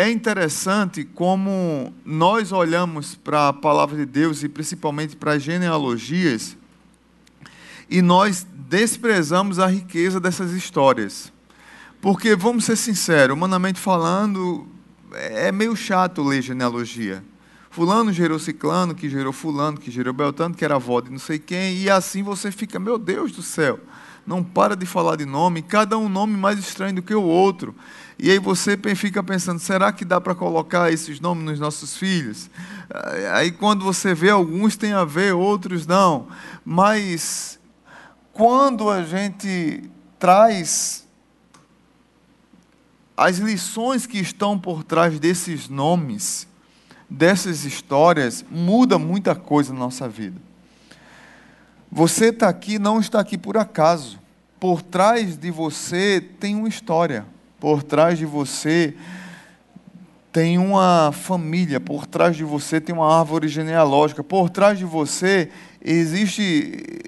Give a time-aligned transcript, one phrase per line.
[0.00, 6.56] é interessante como nós olhamos para a palavra de Deus e principalmente para as genealogias
[7.90, 11.32] e nós desprezamos a riqueza dessas histórias.
[12.00, 14.66] Porque, vamos ser sinceros, humanamente falando,
[15.12, 17.22] é meio chato ler genealogia.
[17.68, 21.38] Fulano gerou Ciclano, que gerou Fulano, que gerou Beltano, que era avó de não sei
[21.38, 23.80] quem, e assim você fica, meu Deus do céu,
[24.26, 27.74] não para de falar de nome, cada um nome mais estranho do que o outro.
[28.22, 32.50] E aí você fica pensando, será que dá para colocar esses nomes nos nossos filhos?
[33.32, 36.28] Aí quando você vê, alguns têm a ver, outros não.
[36.62, 37.58] Mas
[38.30, 41.08] quando a gente traz
[43.16, 46.46] as lições que estão por trás desses nomes,
[47.08, 50.38] dessas histórias, muda muita coisa na nossa vida.
[51.90, 54.20] Você está aqui, não está aqui por acaso.
[54.60, 57.24] Por trás de você tem uma história.
[57.60, 58.94] Por trás de você
[60.32, 61.78] tem uma família.
[61.78, 64.24] Por trás de você tem uma árvore genealógica.
[64.24, 65.50] Por trás de você
[65.84, 67.02] existe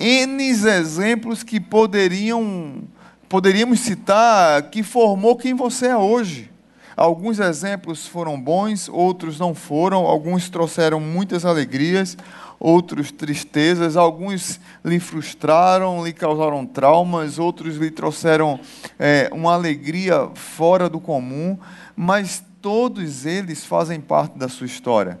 [0.00, 2.82] N exemplos que poderiam
[3.28, 6.50] poderíamos citar que formou quem você é hoje.
[6.96, 12.16] Alguns exemplos foram bons, outros não foram, alguns trouxeram muitas alegrias,
[12.60, 18.58] outros tristezas, alguns lhe frustraram, lhe causaram traumas, outros lhe trouxeram
[18.98, 21.56] é, uma alegria fora do comum,
[21.94, 25.20] mas todos eles fazem parte da sua história.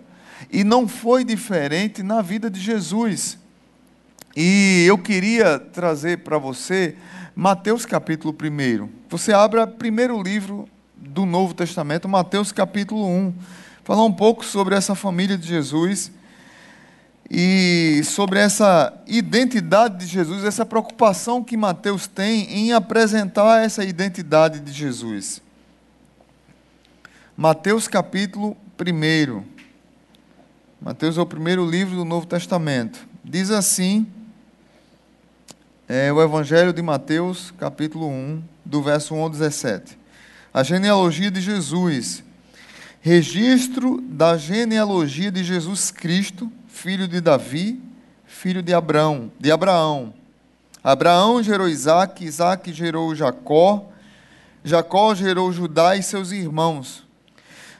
[0.50, 3.38] E não foi diferente na vida de Jesus.
[4.36, 6.96] E eu queria trazer para você
[7.34, 8.88] Mateus capítulo 1.
[9.08, 13.34] Você abra primeiro livro do Novo Testamento, Mateus capítulo 1.
[13.84, 16.12] Falar um pouco sobre essa família de Jesus
[17.30, 24.60] e sobre essa identidade de Jesus, essa preocupação que Mateus tem em apresentar essa identidade
[24.60, 25.42] de Jesus.
[27.36, 29.42] Mateus capítulo 1.
[30.80, 33.06] Mateus é o primeiro livro do Novo Testamento.
[33.22, 34.06] Diz assim
[35.88, 39.98] é o Evangelho de Mateus, capítulo 1, do verso 1 ao 17.
[40.52, 42.22] A genealogia de Jesus.
[43.00, 47.82] Registro da genealogia de Jesus Cristo, filho de Davi,
[48.24, 50.14] filho de Abraão, de Abraão.
[50.82, 53.86] Abraão gerou Isaac, Isaac gerou Jacó,
[54.62, 57.04] Jacó gerou Judá e seus irmãos.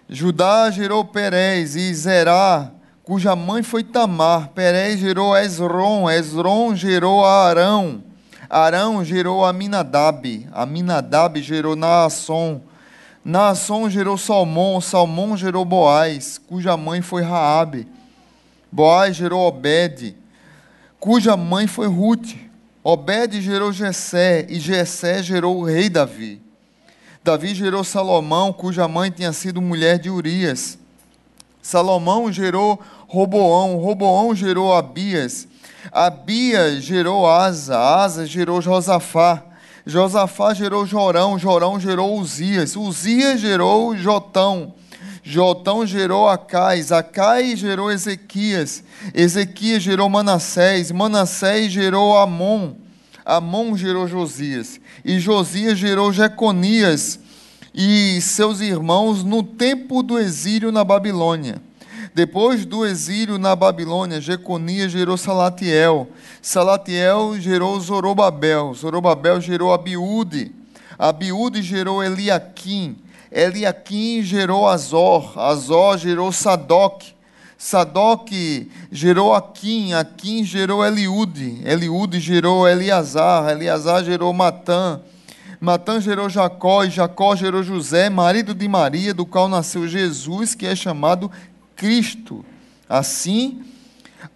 [0.08, 2.72] Judá gerou Perez e Zerá,
[3.04, 4.48] cuja mãe foi Tamar.
[4.48, 8.02] Perez gerou Esron, Esron gerou Arão.
[8.50, 12.60] Arão gerou Aminadab, Aminadab gerou Naasson.
[13.24, 17.86] Naasson gerou Salmão, Salmão gerou Boaz, cuja mãe foi Raabe.
[18.70, 20.14] Boaz gerou Obed,
[21.00, 22.34] cuja mãe foi Ruth.
[22.84, 26.40] Obed gerou Jessé, e Jessé gerou o rei Davi.
[27.22, 30.78] Davi gerou Salomão, cuja mãe tinha sido mulher de Urias.
[31.60, 35.46] Salomão gerou Roboão, Roboão gerou Abias,
[35.92, 39.42] Abias gerou Asa, Asa gerou Josafá,
[39.84, 44.74] Josafá gerou Jorão, Jorão gerou Uzias, Uzias gerou Jotão,
[45.30, 52.76] Jotão gerou Acais, Acais gerou Ezequias, Ezequias gerou Manassés, Manassés gerou Amon,
[53.26, 57.20] Amon gerou Josias, e Josias gerou Jeconias
[57.74, 61.60] e seus irmãos no tempo do exílio na Babilônia.
[62.14, 66.08] Depois do exílio na Babilônia, Jeconias gerou Salatiel.
[66.40, 68.72] Salatiel gerou Zorobabel.
[68.72, 70.52] Zorobabel gerou Abiúde.
[70.98, 72.96] Abiúde gerou Eliaquim.
[73.30, 75.38] Eliaquim gerou Azor.
[75.38, 77.02] Azor gerou Sadoc.
[77.56, 78.30] Sadoc
[78.90, 79.92] gerou Aquim.
[79.92, 81.60] Aquim gerou Eliúde.
[81.64, 83.50] Eliúde gerou Eleazar.
[83.50, 85.00] Eleazar gerou Matã.
[85.60, 90.64] Matã gerou Jacó e Jacó gerou José, marido de Maria, do qual nasceu Jesus, que
[90.64, 91.30] é chamado
[91.74, 92.44] Cristo.
[92.88, 93.64] Assim,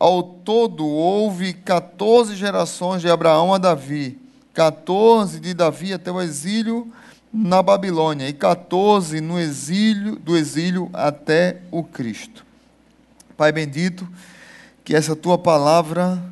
[0.01, 4.19] ao todo houve 14 gerações de Abraão a Davi,
[4.53, 6.93] 14 de Davi até o exílio
[7.33, 12.45] na Babilônia e 14 no exílio do exílio até o Cristo.
[13.37, 14.07] Pai bendito,
[14.85, 16.23] que essa tua palavra,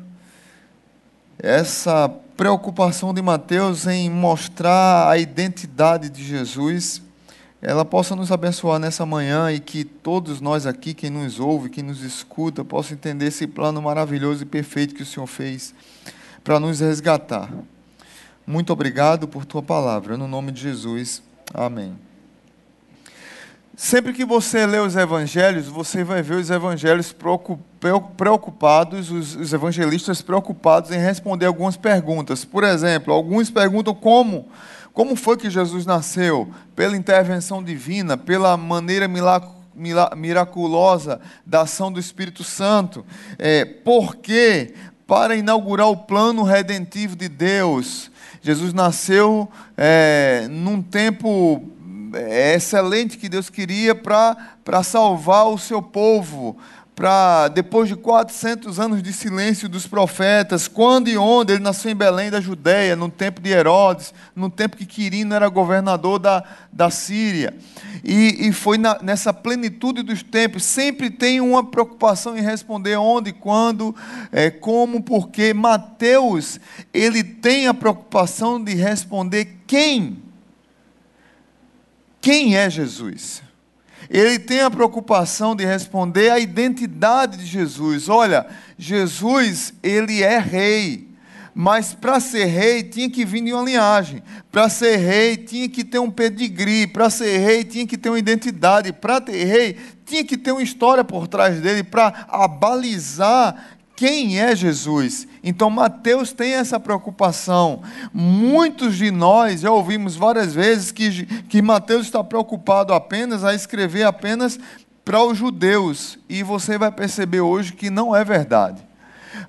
[1.39, 7.01] essa preocupação de Mateus em mostrar a identidade de Jesus,
[7.61, 11.83] ela possa nos abençoar nessa manhã e que todos nós aqui, quem nos ouve, quem
[11.83, 15.73] nos escuta, possa entender esse plano maravilhoso e perfeito que o Senhor fez
[16.43, 17.51] para nos resgatar.
[18.45, 21.21] Muito obrigado por tua palavra, no nome de Jesus.
[21.53, 21.95] Amém.
[23.75, 27.15] Sempre que você lê os evangelhos, você vai ver os evangelhos
[28.17, 32.45] preocupados, os evangelistas preocupados em responder algumas perguntas.
[32.45, 34.47] Por exemplo, alguns perguntam como
[34.93, 36.51] Como foi que Jesus nasceu?
[36.75, 39.07] Pela intervenção divina, pela maneira
[40.15, 43.05] miraculosa da ação do Espírito Santo.
[43.39, 44.73] É, por quê?
[45.11, 48.09] Para inaugurar o plano redentivo de Deus.
[48.41, 51.61] Jesus nasceu é, num tempo
[52.13, 56.55] é, excelente que Deus queria para salvar o seu povo,
[56.95, 61.95] para depois de 400 anos de silêncio dos profetas, quando e onde ele nasceu em
[61.95, 66.89] Belém da Judéia, no tempo de Herodes, no tempo que Quirino era governador da, da
[66.89, 67.55] Síria.
[68.03, 73.31] E, e foi na, nessa plenitude dos tempos, sempre tem uma preocupação em responder onde,
[73.31, 73.95] quando,
[74.31, 76.59] é, como, porque Mateus,
[76.93, 80.21] ele tem a preocupação de responder quem.
[82.19, 83.41] Quem é Jesus?
[84.11, 88.09] Ele tem a preocupação de responder a identidade de Jesus.
[88.09, 88.45] Olha,
[88.77, 91.07] Jesus, ele é rei.
[91.55, 94.21] Mas para ser rei tinha que vir de uma linhagem.
[94.51, 96.87] Para ser rei tinha que ter um pedigree.
[96.87, 98.91] Para ser rei tinha que ter uma identidade.
[98.91, 104.55] Para ter rei tinha que ter uma história por trás dele para abalizar quem é
[104.55, 105.27] Jesus.
[105.43, 107.83] Então, Mateus tem essa preocupação.
[108.11, 114.01] Muitos de nós já ouvimos várias vezes que, que Mateus está preocupado apenas a escrever
[114.01, 114.59] apenas
[115.05, 116.17] para os judeus.
[116.27, 118.83] E você vai perceber hoje que não é verdade.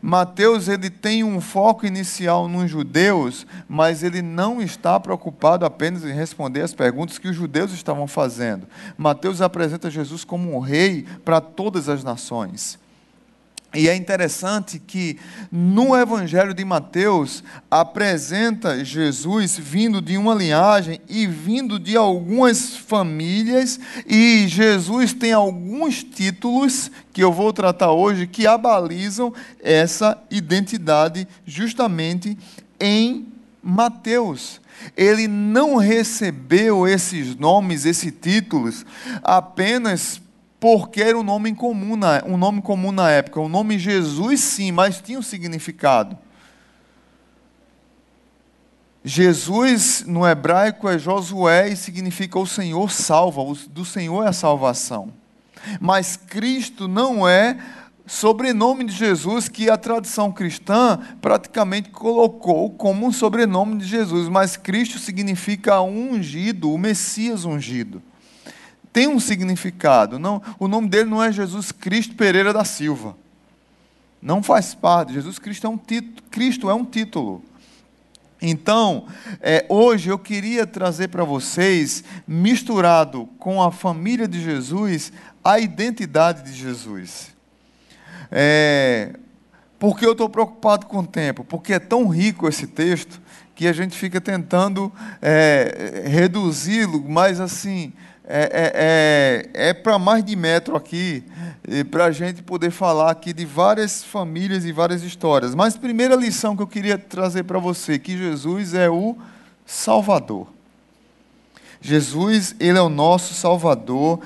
[0.02, 6.12] Mateus ele tem um foco inicial nos judeus, mas ele não está preocupado apenas em
[6.12, 8.66] responder as perguntas que os judeus estavam fazendo.
[8.98, 12.81] Mateus apresenta Jesus como um rei para todas as nações.
[13.74, 15.18] E é interessante que
[15.50, 23.80] no Evangelho de Mateus apresenta Jesus vindo de uma linhagem e vindo de algumas famílias,
[24.06, 29.32] e Jesus tem alguns títulos que eu vou tratar hoje que abalizam
[29.62, 32.36] essa identidade justamente
[32.78, 33.26] em
[33.62, 34.60] Mateus.
[34.94, 38.84] Ele não recebeu esses nomes, esses títulos,
[39.22, 40.20] apenas
[40.62, 43.40] porque era um nome comum na, um nome comum na época.
[43.40, 46.16] O nome Jesus, sim, mas tinha um significado.
[49.04, 55.12] Jesus, no hebraico, é Josué e significa o Senhor salva, do Senhor é a salvação.
[55.80, 57.58] Mas Cristo não é
[58.06, 64.56] sobrenome de Jesus que a tradição cristã praticamente colocou como um sobrenome de Jesus, mas
[64.56, 68.00] Cristo significa ungido, o Messias ungido
[68.92, 70.18] tem um significado.
[70.18, 73.16] Não, o nome dele não é Jesus Cristo Pereira da Silva.
[74.20, 75.14] Não faz parte.
[75.14, 76.22] Jesus Cristo é um título.
[76.30, 77.42] Cristo é um título.
[78.40, 79.06] Então,
[79.40, 85.12] é, hoje eu queria trazer para vocês, misturado com a família de Jesus,
[85.44, 87.32] a identidade de Jesus.
[88.30, 89.14] É,
[89.78, 91.44] porque eu estou preocupado com o tempo?
[91.44, 93.20] Porque é tão rico esse texto
[93.54, 97.92] que a gente fica tentando é, reduzi-lo, mas assim,
[98.24, 101.24] é, é, é, é para mais de metro aqui,
[101.90, 105.54] para a gente poder falar aqui de várias famílias e várias histórias.
[105.54, 109.16] Mas primeira lição que eu queria trazer para você, que Jesus é o
[109.66, 110.46] Salvador.
[111.80, 114.20] Jesus, ele é o nosso Salvador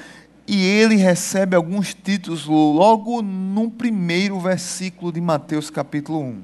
[0.47, 6.43] e ele recebe alguns títulos logo no primeiro versículo de Mateus capítulo 1.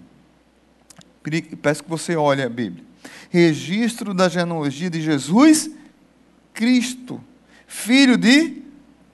[1.61, 2.83] Peço que você olhe a Bíblia.
[3.29, 5.71] Registro da genealogia de Jesus
[6.55, 7.23] Cristo
[7.73, 8.63] filho de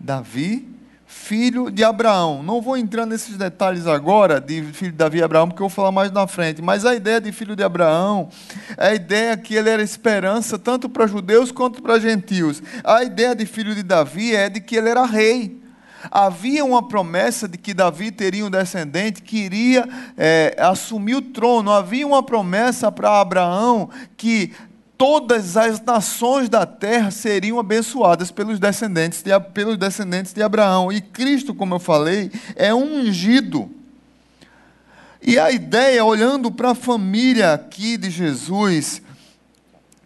[0.00, 0.68] Davi,
[1.06, 2.42] filho de Abraão.
[2.42, 5.74] Não vou entrar nesses detalhes agora de filho de Davi e Abraão, porque eu vou
[5.74, 6.60] falar mais na frente.
[6.60, 8.28] Mas a ideia de filho de Abraão
[8.76, 12.60] a ideia que ele era esperança tanto para judeus quanto para gentios.
[12.82, 15.62] A ideia de filho de Davi é de que ele era rei.
[16.10, 21.70] Havia uma promessa de que Davi teria um descendente que iria é, assumir o trono.
[21.70, 24.52] Havia uma promessa para Abraão que
[24.98, 30.92] todas as nações da terra seriam abençoadas pelos descendentes de, pelos descendentes de Abraão.
[30.92, 33.70] E Cristo, como eu falei, é ungido.
[35.22, 39.00] E a ideia, olhando para a família aqui de Jesus,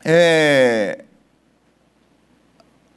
[0.04, 1.04] é,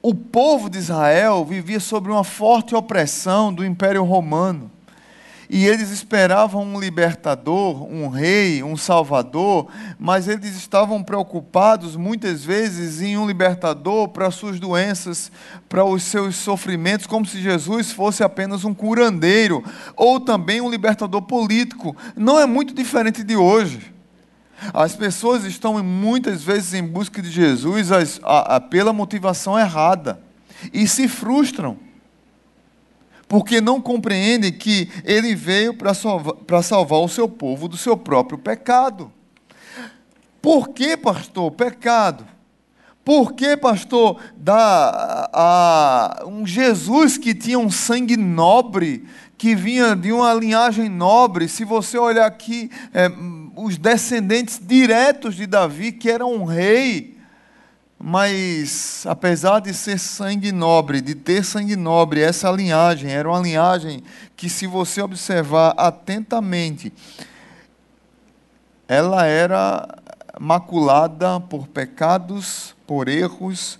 [0.02, 4.75] o povo de Israel vivia sob uma forte opressão do Império Romano
[5.50, 9.68] e eles esperavam um libertador, um rei, um salvador,
[10.00, 15.32] mas eles estavam preocupados muitas vezes em um libertador para suas doenças,
[15.70, 19.64] para os seus sofrimentos, como se Jesus fosse apenas um curandeiro,
[19.96, 21.96] ou também um libertador político.
[22.16, 23.94] Não é muito diferente de hoje.
[24.74, 27.90] As pessoas estão muitas vezes em busca de Jesus
[28.70, 30.20] pela motivação errada
[30.74, 31.85] e se frustram
[33.28, 38.38] porque não compreendem que ele veio para salvar, salvar o seu povo do seu próprio
[38.38, 39.12] pecado.
[40.42, 41.52] Por que, pastor?
[41.52, 42.26] Pecado.
[43.04, 49.06] Por que, pastor, da, a, um Jesus que tinha um sangue nobre,
[49.38, 53.12] que vinha de uma linhagem nobre, se você olhar aqui, é,
[53.56, 57.15] os descendentes diretos de Davi, que era um rei,
[58.08, 64.04] mas apesar de ser sangue nobre, de ter sangue nobre, essa linhagem era uma linhagem
[64.36, 66.94] que, se você observar atentamente,
[68.88, 69.88] ela era
[70.40, 73.80] maculada por pecados por erros,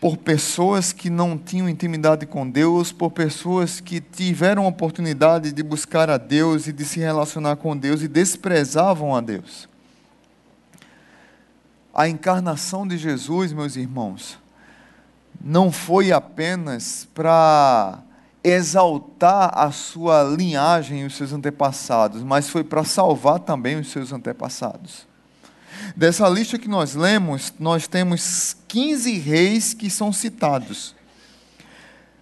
[0.00, 6.10] por pessoas que não tinham intimidade com Deus, por pessoas que tiveram oportunidade de buscar
[6.10, 9.69] a Deus e de se relacionar com Deus e desprezavam a Deus.
[12.00, 14.38] A encarnação de Jesus, meus irmãos,
[15.38, 17.98] não foi apenas para
[18.42, 24.14] exaltar a sua linhagem e os seus antepassados, mas foi para salvar também os seus
[24.14, 25.06] antepassados.
[25.94, 30.94] Dessa lista que nós lemos, nós temos 15 reis que são citados.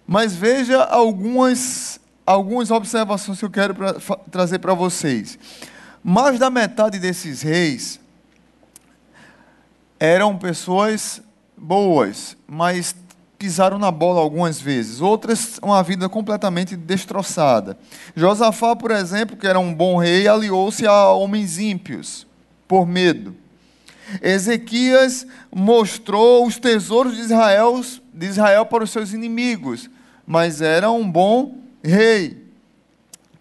[0.05, 3.93] Mas veja algumas, algumas observações que eu quero pra,
[4.29, 5.39] trazer para vocês.
[6.03, 7.97] Mais da metade desses reis
[9.99, 11.21] eram pessoas
[11.57, 12.95] boas, mas
[13.37, 15.01] pisaram na bola algumas vezes.
[15.01, 17.77] Outras, uma vida completamente destroçada.
[18.15, 22.25] Josafá, por exemplo, que era um bom rei, aliou-se a homens ímpios,
[22.67, 23.35] por medo.
[24.21, 27.81] Ezequias mostrou os tesouros de Israel,
[28.13, 29.89] de Israel para os seus inimigos,
[30.25, 32.45] mas era um bom rei,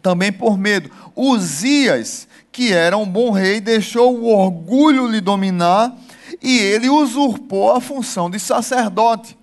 [0.03, 0.91] também por medo.
[1.17, 5.97] Uzias, que era um bom rei, deixou o orgulho lhe dominar
[6.43, 9.37] e ele usurpou a função de sacerdote.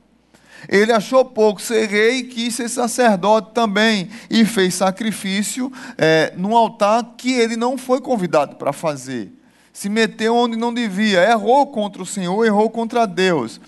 [0.67, 4.09] Ele achou pouco ser rei e quis ser sacerdote também.
[4.29, 9.31] E fez sacrifício é, num altar que ele não foi convidado para fazer
[9.75, 13.59] se meteu onde não devia, errou contra o Senhor, errou contra Deus.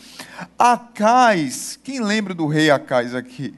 [0.57, 3.53] Acais, quem lembra do rei Acais aqui?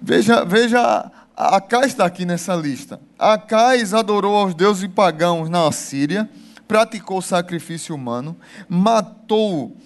[0.00, 3.00] Veja, veja, Acais está aqui nessa lista.
[3.16, 6.28] Acais adorou aos deuses pagãos na Assíria,
[6.72, 8.34] praticou sacrifício humano,
[8.66, 9.76] matou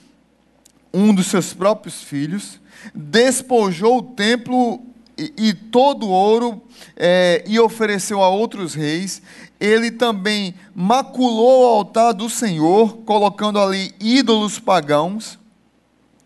[0.94, 2.60] um dos seus próprios filhos,
[2.94, 4.80] despojou o templo
[5.18, 6.62] e, e todo o ouro
[6.96, 9.20] é, e ofereceu a outros reis.
[9.58, 15.40] Ele também maculou o altar do Senhor, colocando ali ídolos pagãos.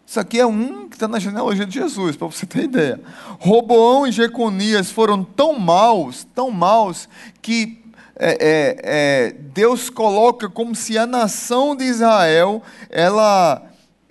[0.06, 3.00] Isso aqui é um que está na genealogia de Jesus, para você ter ideia.
[3.38, 7.08] Roboão e Jeconias foram tão maus, tão maus,
[7.40, 7.80] que
[8.22, 13.62] é, é, é, Deus coloca como se a nação de Israel ela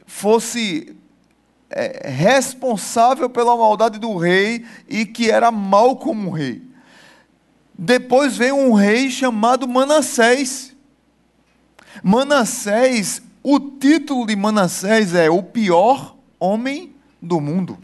[0.07, 0.95] fosse
[1.69, 6.63] é, responsável pela maldade do rei e que era mal como rei.
[7.77, 10.75] Depois vem um rei chamado Manassés.
[12.01, 17.77] Manassés, o título de Manassés é o pior homem do mundo.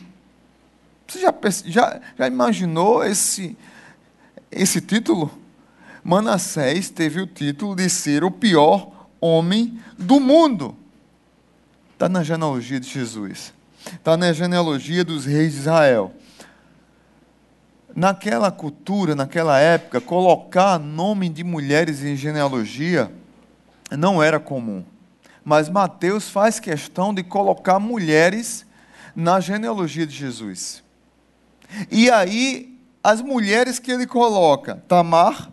[1.07, 1.33] Você já,
[1.65, 3.55] já, já imaginou esse,
[4.51, 5.44] esse título?
[6.05, 10.77] Manassés teve o título de ser o pior homem do mundo.
[11.93, 13.53] Está na genealogia de Jesus
[13.93, 16.11] está na genealogia dos reis de Israel.
[17.95, 23.11] Naquela cultura, naquela época, colocar nome de mulheres em genealogia
[23.91, 24.83] não era comum.
[25.43, 28.65] Mas Mateus faz questão de colocar mulheres
[29.15, 30.83] na genealogia de Jesus.
[31.89, 35.51] E aí, as mulheres que ele coloca, Tamar,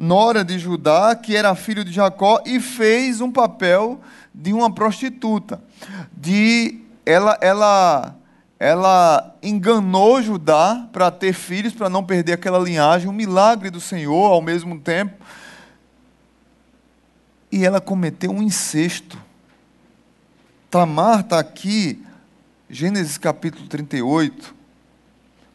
[0.00, 4.00] nora de Judá, que era filho de Jacó, e fez um papel
[4.34, 5.62] de uma prostituta,
[6.10, 8.16] de ela, ela,
[8.58, 14.32] ela enganou Judá para ter filhos, para não perder aquela linhagem, um milagre do Senhor
[14.32, 15.22] ao mesmo tempo.
[17.52, 19.18] E ela cometeu um incesto.
[20.70, 22.02] Tamar está aqui,
[22.70, 24.59] Gênesis capítulo 38.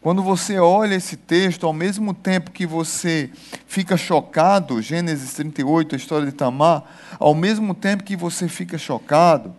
[0.06, 3.32] Quando você olha esse texto, ao mesmo tempo que você
[3.66, 6.84] fica chocado, Gênesis 38, a história de Tamar,
[7.18, 9.56] ao mesmo tempo que você fica chocado,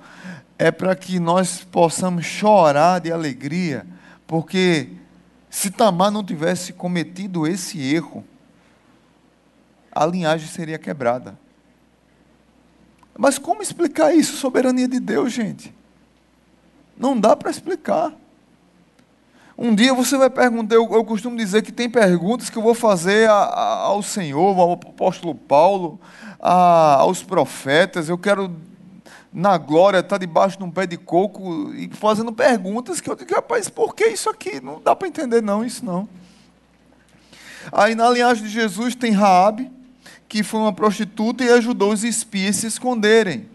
[0.56, 3.84] é para que nós possamos chorar de alegria,
[4.24, 4.90] porque
[5.50, 8.24] se Tamar não tivesse cometido esse erro,
[9.90, 11.36] a linhagem seria quebrada.
[13.18, 14.36] Mas como explicar isso?
[14.36, 15.74] Soberania de Deus, gente.
[16.96, 18.14] Não dá para explicar.
[19.58, 22.74] Um dia você vai perguntar, eu, eu, costumo dizer que tem perguntas que eu vou
[22.74, 25.98] fazer a, a, ao Senhor, ao apóstolo Paulo,
[26.38, 28.10] a, aos profetas.
[28.10, 28.54] Eu quero
[29.32, 33.34] na glória, está debaixo de um pé de coco e fazendo perguntas que eu digo,
[33.34, 34.60] rapaz, por que isso aqui?
[34.62, 36.06] Não dá para entender não, isso não.
[37.72, 39.70] Aí na linhagem de Jesus tem Raabe,
[40.28, 43.48] que foi uma prostituta e ajudou os espias a se esconderem.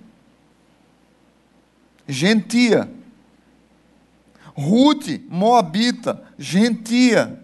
[2.08, 2.90] gentia.
[4.62, 7.40] Ruth, moabita, gentia.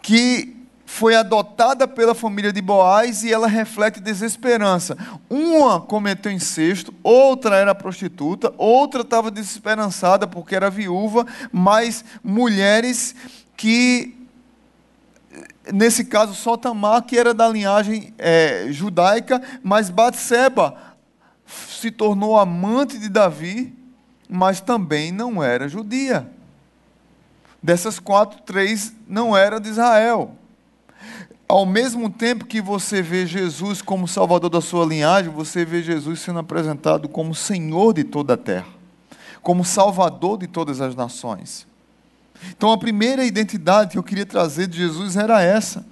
[0.00, 4.96] Que foi adotada pela família de Boaz e ela reflete desesperança.
[5.28, 13.14] Uma cometeu incesto, outra era prostituta, outra estava desesperançada porque era viúva, mas mulheres
[13.56, 14.16] que,
[15.70, 20.96] nesse caso, só Tamar, que era da linhagem é, judaica, mas Batseba
[21.68, 23.75] se tornou amante de Davi,
[24.28, 26.28] mas também não era judia.
[27.62, 30.36] Dessas quatro, três não eram de Israel
[31.48, 36.20] ao mesmo tempo que você vê Jesus como Salvador da sua linhagem, você vê Jesus
[36.20, 38.66] sendo apresentado como Senhor de toda a terra,
[39.42, 41.66] como Salvador de todas as nações.
[42.50, 45.86] Então, a primeira identidade que eu queria trazer de Jesus era essa.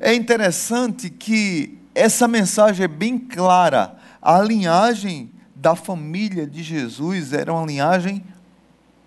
[0.00, 3.96] É interessante que essa mensagem é bem clara.
[4.20, 8.24] A linhagem da família de Jesus era uma linhagem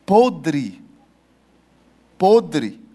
[0.05, 0.83] podre.
[2.17, 2.89] Podre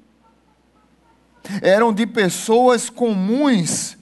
[1.62, 3.96] eram de pessoas comuns,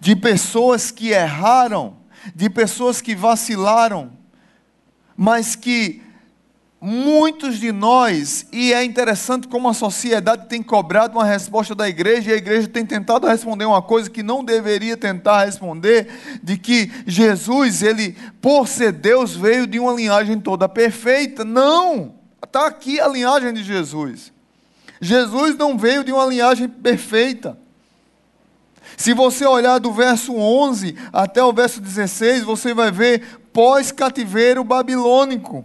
[0.00, 1.96] de pessoas que erraram,
[2.34, 4.12] de pessoas que vacilaram,
[5.16, 6.02] mas que
[6.80, 12.30] muitos de nós, e é interessante como a sociedade tem cobrado uma resposta da igreja,
[12.30, 16.08] e a igreja tem tentado responder uma coisa que não deveria tentar responder,
[16.42, 21.44] de que Jesus, ele, por ser Deus, veio de uma linhagem toda perfeita.
[21.44, 22.14] Não!
[22.42, 24.32] Está aqui a linhagem de Jesus.
[25.00, 27.58] Jesus não veio de uma linhagem perfeita.
[28.96, 35.64] Se você olhar do verso 11 até o verso 16, você vai ver pós-cativeiro babilônico.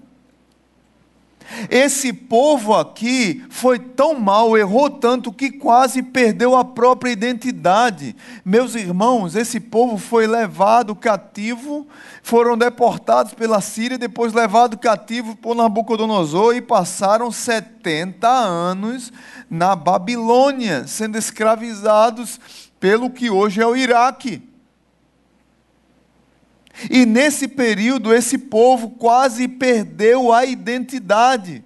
[1.70, 8.16] Esse povo aqui foi tão mal, errou tanto que quase perdeu a própria identidade.
[8.44, 11.88] Meus irmãos, esse povo foi levado cativo,
[12.22, 19.12] foram deportados pela Síria, depois levado cativo por Nabucodonosor e passaram 70 anos
[19.50, 22.40] na Babilônia, sendo escravizados
[22.80, 24.53] pelo que hoje é o Iraque.
[26.90, 31.64] E nesse período, esse povo quase perdeu a identidade.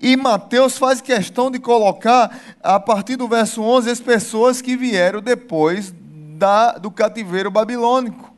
[0.00, 5.20] E Mateus faz questão de colocar, a partir do verso 11, as pessoas que vieram
[5.20, 5.92] depois
[6.38, 8.32] da, do cativeiro babilônico.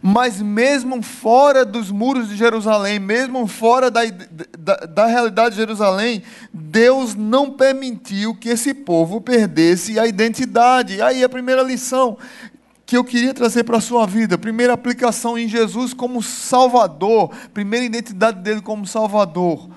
[0.00, 4.00] Mas mesmo fora dos muros de Jerusalém, mesmo fora da,
[4.58, 11.02] da, da, realidade de Jerusalém, Deus não permitiu que esse povo perdesse a identidade.
[11.02, 12.16] Aí a primeira lição
[12.92, 14.36] que eu queria trazer para a sua vida.
[14.36, 19.70] Primeira aplicação em Jesus como Salvador, primeira identidade dele como Salvador.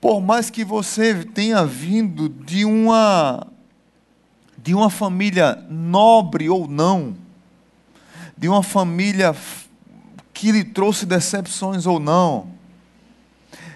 [0.00, 3.46] Por mais que você tenha vindo de uma
[4.56, 7.14] de uma família nobre ou não,
[8.38, 9.36] de uma família
[10.32, 12.48] que lhe trouxe decepções ou não,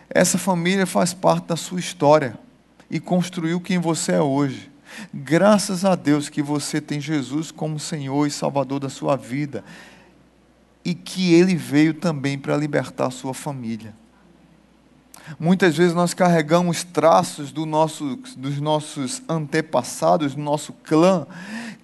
[0.08, 2.38] essa família faz parte da sua história
[2.90, 4.72] e construiu quem você é hoje.
[5.12, 9.64] Graças a Deus que você tem Jesus como Senhor e Salvador da sua vida
[10.84, 13.94] e que Ele veio também para libertar a sua família.
[15.38, 21.26] Muitas vezes nós carregamos traços do nosso, dos nossos antepassados, do nosso clã,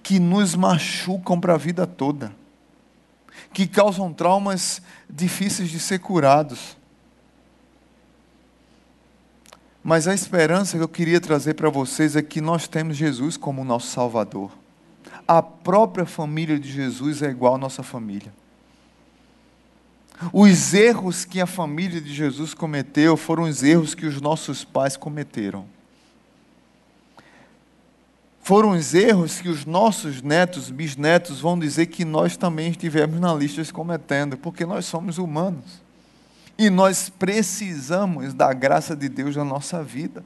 [0.02, 2.34] que nos machucam para a vida toda,
[3.52, 6.76] que causam traumas difíceis de ser curados.
[9.82, 13.64] Mas a esperança que eu queria trazer para vocês é que nós temos Jesus como
[13.64, 14.50] nosso Salvador.
[15.26, 18.32] A própria família de Jesus é igual à nossa família.
[20.32, 24.96] Os erros que a família de Jesus cometeu foram os erros que os nossos pais
[24.96, 25.64] cometeram.
[28.42, 33.32] Foram os erros que os nossos netos, bisnetos vão dizer que nós também estivemos na
[33.32, 35.80] lista cometendo, porque nós somos humanos.
[36.60, 40.22] E nós precisamos da graça de Deus na nossa vida.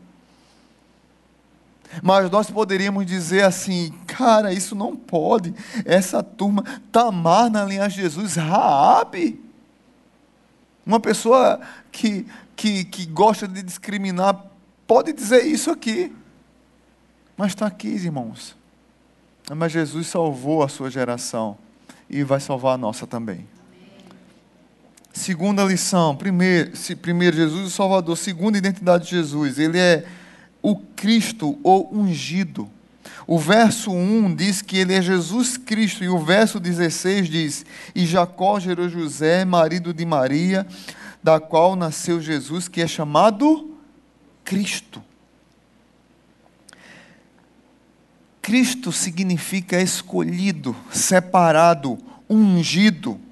[2.02, 5.54] Mas nós poderíamos dizer assim, cara, isso não pode.
[5.84, 9.40] Essa turma, Tamar na linha de Jesus, Raabe.
[10.84, 11.60] Uma pessoa
[11.92, 14.44] que, que, que gosta de discriminar,
[14.88, 16.12] pode dizer isso aqui.
[17.36, 18.56] Mas está aqui, irmãos.
[19.54, 21.56] Mas Jesus salvou a sua geração
[22.10, 23.53] e vai salvar a nossa também.
[25.14, 30.04] Segunda lição, primeiro, primeiro Jesus o Salvador, segunda identidade de Jesus, ele é
[30.60, 32.68] o Cristo ou ungido.
[33.24, 38.04] O verso 1 diz que ele é Jesus Cristo, e o verso 16 diz: E
[38.04, 40.66] Jacó gerou José, marido de Maria,
[41.22, 43.72] da qual nasceu Jesus, que é chamado
[44.42, 45.00] Cristo.
[48.42, 51.98] Cristo significa escolhido, separado,
[52.28, 53.23] ungido.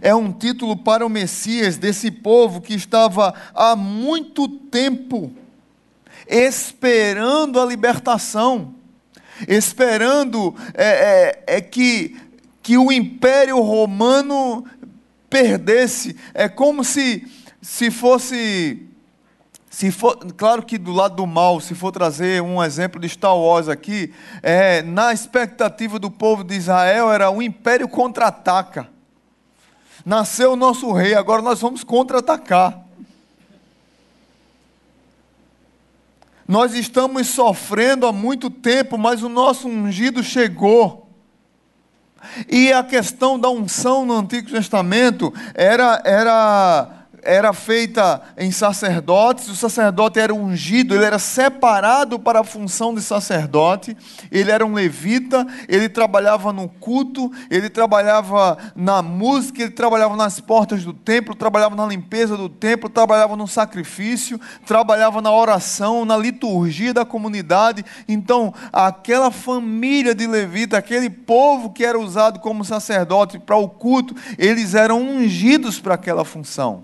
[0.00, 5.32] É um título para o Messias desse povo que estava há muito tempo
[6.28, 8.74] esperando a libertação,
[9.46, 12.16] esperando é, é, é que,
[12.62, 14.64] que o Império Romano
[15.30, 16.16] perdesse.
[16.34, 17.26] É como se,
[17.62, 18.84] se fosse.
[19.70, 23.36] Se for, claro que do lado do mal, se for trazer um exemplo de Star
[23.36, 28.88] Wars aqui, é, na expectativa do povo de Israel era o império contra-ataca.
[30.08, 32.80] Nasceu o nosso rei, agora nós vamos contra-atacar.
[36.48, 41.10] Nós estamos sofrendo há muito tempo, mas o nosso ungido chegou.
[42.48, 49.56] E a questão da unção no Antigo Testamento era, era era feita em sacerdotes, o
[49.56, 53.96] sacerdote era ungido, ele era separado para a função de sacerdote,
[54.30, 60.40] ele era um levita, ele trabalhava no culto, ele trabalhava na música, ele trabalhava nas
[60.40, 66.16] portas do templo, trabalhava na limpeza do templo, trabalhava no sacrifício, trabalhava na oração, na
[66.16, 67.84] liturgia da comunidade.
[68.06, 74.14] Então, aquela família de levita, aquele povo que era usado como sacerdote para o culto,
[74.38, 76.82] eles eram ungidos para aquela função.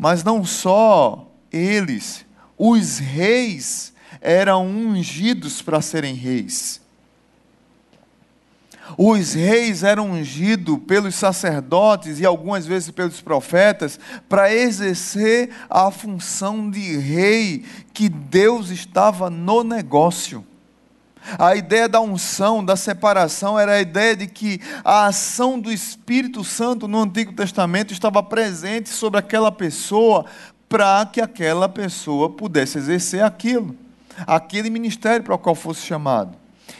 [0.00, 2.24] Mas não só eles,
[2.56, 6.80] os reis eram ungidos para serem reis.
[8.96, 16.70] Os reis eram ungidos pelos sacerdotes e algumas vezes pelos profetas para exercer a função
[16.70, 20.46] de rei que Deus estava no negócio.
[21.36, 26.44] A ideia da unção, da separação, era a ideia de que a ação do Espírito
[26.44, 30.24] Santo no Antigo Testamento estava presente sobre aquela pessoa
[30.68, 33.76] para que aquela pessoa pudesse exercer aquilo,
[34.26, 36.36] aquele ministério para o qual fosse chamado.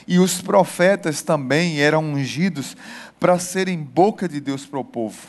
[0.06, 2.76] E os profetas também eram ungidos
[3.18, 5.28] para serem boca de Deus para o povo.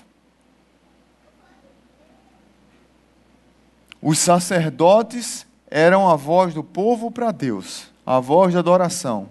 [4.02, 9.30] Os sacerdotes eram a voz do povo para Deus a voz da adoração,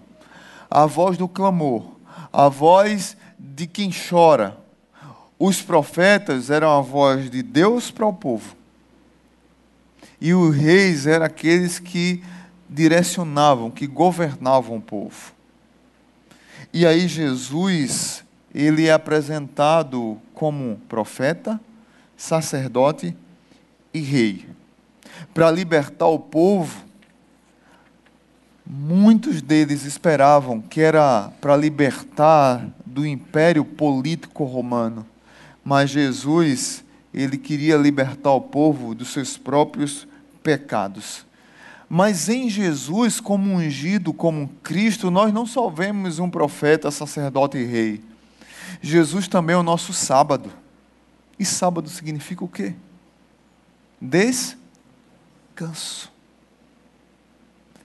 [0.71, 1.83] a voz do clamor,
[2.31, 4.55] a voz de quem chora.
[5.37, 8.55] Os profetas eram a voz de Deus para o povo.
[10.21, 12.23] E os reis eram aqueles que
[12.69, 15.33] direcionavam, que governavam o povo.
[16.71, 18.23] E aí Jesus,
[18.55, 21.59] ele é apresentado como profeta,
[22.15, 23.13] sacerdote
[23.93, 24.47] e rei.
[25.33, 26.87] Para libertar o povo
[28.71, 35.03] Muitos deles esperavam que era para libertar do império político romano,
[35.63, 40.07] mas Jesus, ele queria libertar o povo dos seus próprios
[40.43, 41.25] pecados.
[41.89, 47.65] Mas em Jesus, como ungido, como Cristo, nós não só vemos um profeta, sacerdote e
[47.65, 48.03] rei.
[48.83, 50.51] Jesus também é o nosso sábado.
[51.39, 52.75] E sábado significa o quê?
[53.99, 54.59] Descanso.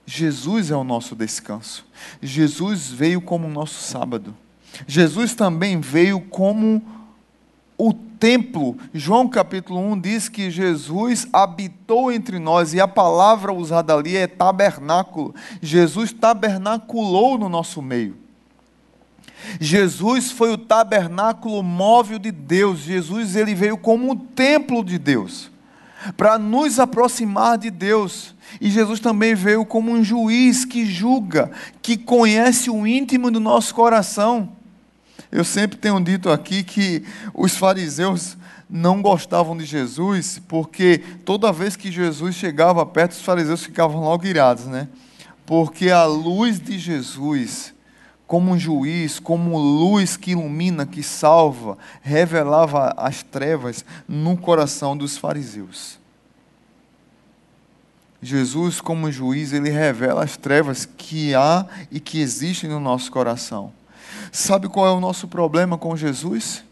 [0.05, 1.85] Jesus é o nosso descanso.
[2.21, 4.35] Jesus veio como o nosso sábado.
[4.87, 6.81] Jesus também veio como
[7.77, 8.77] o templo.
[8.93, 14.27] João capítulo 1 diz que Jesus habitou entre nós e a palavra usada ali é
[14.27, 15.33] tabernáculo.
[15.61, 18.15] Jesus tabernaculou no nosso meio.
[19.59, 22.79] Jesus foi o tabernáculo móvel de Deus.
[22.79, 25.54] Jesus ele veio como o templo de Deus
[26.15, 28.33] para nos aproximar de Deus.
[28.59, 33.73] E Jesus também veio como um juiz que julga, que conhece o íntimo do nosso
[33.73, 34.49] coração.
[35.31, 38.37] Eu sempre tenho dito aqui que os fariseus
[38.69, 44.25] não gostavam de Jesus, porque toda vez que Jesus chegava perto, os fariseus ficavam logo
[44.25, 44.87] irados, né?
[45.45, 47.74] Porque a luz de Jesus,
[48.27, 55.17] como um juiz, como luz que ilumina, que salva, revelava as trevas no coração dos
[55.17, 55.99] fariseus.
[58.21, 63.71] Jesus, como juiz, ele revela as trevas que há e que existem no nosso coração.
[64.31, 66.63] Sabe qual é o nosso problema com Jesus?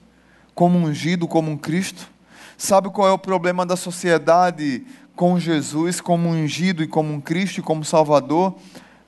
[0.55, 2.09] Como ungido, como um Cristo?
[2.57, 4.83] Sabe qual é o problema da sociedade
[5.15, 8.55] com Jesus, como ungido e como um Cristo e como Salvador?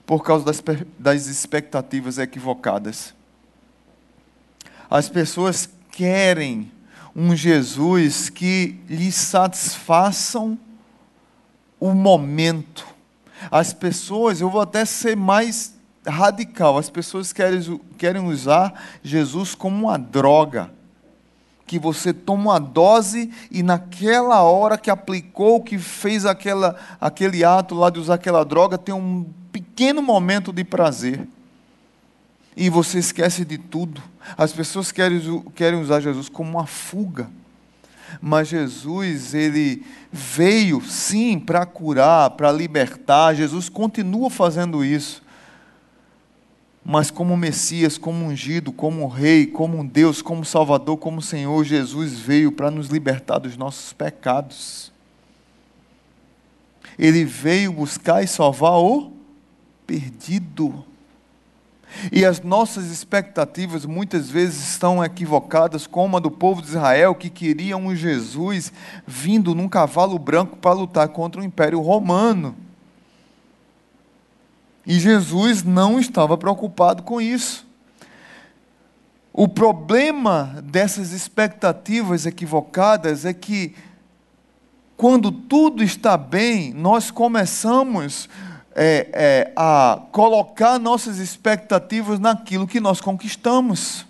[0.06, 0.64] Por causa das,
[1.00, 3.14] das expectativas equivocadas.
[4.90, 6.72] As pessoas querem
[7.16, 10.60] um Jesus que lhes satisfaçam
[11.80, 12.86] o momento.
[13.50, 19.88] As pessoas, eu vou até ser mais radical, as pessoas querem, querem usar Jesus como
[19.88, 20.72] uma droga.
[21.66, 27.74] Que você toma uma dose e naquela hora que aplicou, que fez aquela, aquele ato
[27.74, 29.26] lá de usar aquela droga, tem um
[29.76, 31.28] pequeno momento de prazer.
[32.56, 34.02] E você esquece de tudo.
[34.38, 37.30] As pessoas querem, querem usar Jesus como uma fuga.
[38.22, 43.36] Mas Jesus, ele veio sim para curar, para libertar.
[43.36, 45.22] Jesus continua fazendo isso.
[46.84, 52.54] Mas como Messias, como ungido, como rei, como Deus, como Salvador, como Senhor, Jesus veio
[52.54, 54.94] para nos libertar dos nossos pecados.
[56.98, 59.15] Ele veio buscar e salvar o
[59.86, 60.86] perdido.
[62.12, 67.30] E as nossas expectativas muitas vezes estão equivocadas, como a do povo de Israel, que
[67.30, 68.72] queria um Jesus
[69.06, 72.56] vindo num cavalo branco para lutar contra o Império Romano.
[74.86, 77.66] E Jesus não estava preocupado com isso.
[79.34, 83.76] O problema dessas expectativas equivocadas é que,
[84.96, 88.30] quando tudo está bem, nós começamos
[88.76, 94.06] é, é, a colocar nossas expectativas naquilo que nós conquistamos.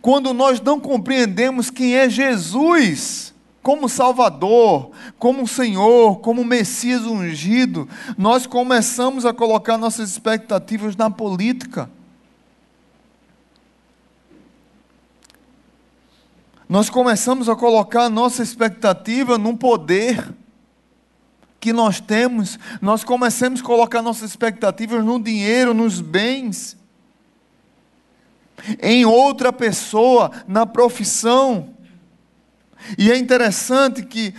[0.00, 7.88] Quando nós não compreendemos quem é Jesus, como Salvador, como Senhor, como Messias ungido,
[8.18, 11.88] nós começamos a colocar nossas expectativas na política.
[16.68, 20.32] Nós começamos a colocar nossa expectativa num poder
[21.62, 26.76] que nós temos, nós começamos a colocar nossas expectativas no dinheiro, nos bens,
[28.82, 31.72] em outra pessoa, na profissão.
[32.98, 34.34] E é interessante que,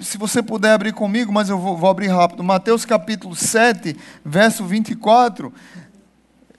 [0.00, 4.64] se você puder abrir comigo, mas eu vou, vou abrir rápido, Mateus capítulo 7, verso
[4.64, 5.52] 24.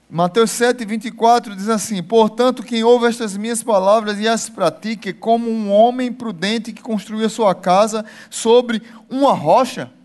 [0.08, 5.50] Mateus 7, 24 diz assim: Portanto, quem ouve estas minhas palavras e as pratique, como
[5.50, 9.95] um homem prudente que construiu a sua casa sobre uma rocha.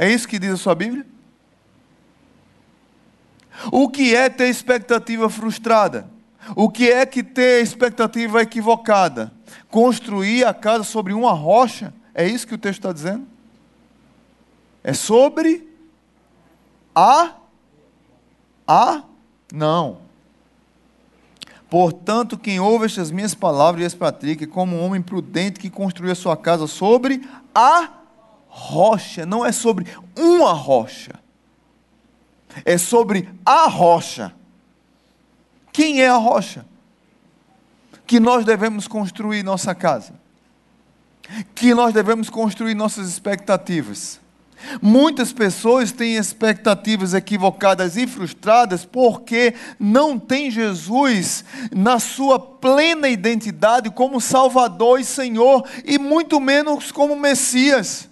[0.00, 1.04] É isso que diz a sua Bíblia?
[3.70, 6.08] O que é ter expectativa frustrada?
[6.56, 9.30] O que é que ter expectativa equivocada?
[9.68, 11.92] Construir a casa sobre uma rocha?
[12.14, 13.26] É isso que o texto está dizendo?
[14.82, 15.68] É sobre
[16.94, 17.34] a.
[18.66, 19.02] A?
[19.52, 19.98] Não.
[21.68, 26.12] Portanto, quem ouve estas minhas palavras e as pratica, como um homem prudente que construiu
[26.12, 27.20] a sua casa sobre
[27.54, 27.99] a
[28.50, 29.86] rocha, não é sobre
[30.18, 31.12] uma rocha,
[32.64, 34.34] é sobre a rocha.
[35.72, 36.66] Quem é a rocha?
[38.06, 40.14] Que nós devemos construir nossa casa,
[41.54, 44.20] que nós devemos construir nossas expectativas.
[44.82, 53.88] Muitas pessoas têm expectativas equivocadas e frustradas porque não tem Jesus na sua plena identidade
[53.90, 58.09] como Salvador e Senhor, e muito menos como Messias.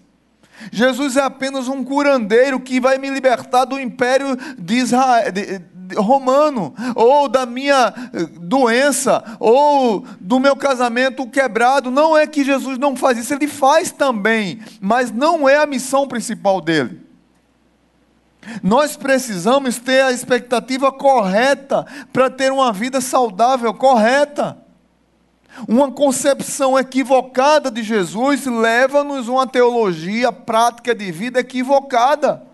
[0.73, 5.95] Jesus é apenas um curandeiro que vai me libertar do império de Israel, de, de,
[5.97, 11.91] romano, ou da minha eh, doença, ou do meu casamento quebrado.
[11.91, 16.07] Não é que Jesus não faz isso, ele faz também, mas não é a missão
[16.07, 17.09] principal dele.
[18.63, 24.57] Nós precisamos ter a expectativa correta para ter uma vida saudável, correta.
[25.67, 32.47] Uma concepção equivocada de Jesus leva-nos a uma teologia prática de vida equivocada.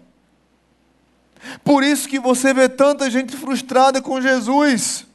[1.63, 5.07] Por isso que você vê tanta gente frustrada com Jesus.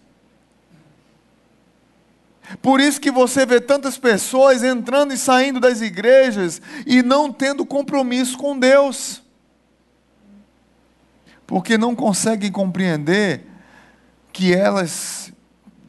[2.62, 7.66] Por isso que você vê tantas pessoas entrando e saindo das igrejas e não tendo
[7.66, 9.22] compromisso com Deus.
[11.46, 13.46] Porque não conseguem compreender
[14.32, 15.32] que elas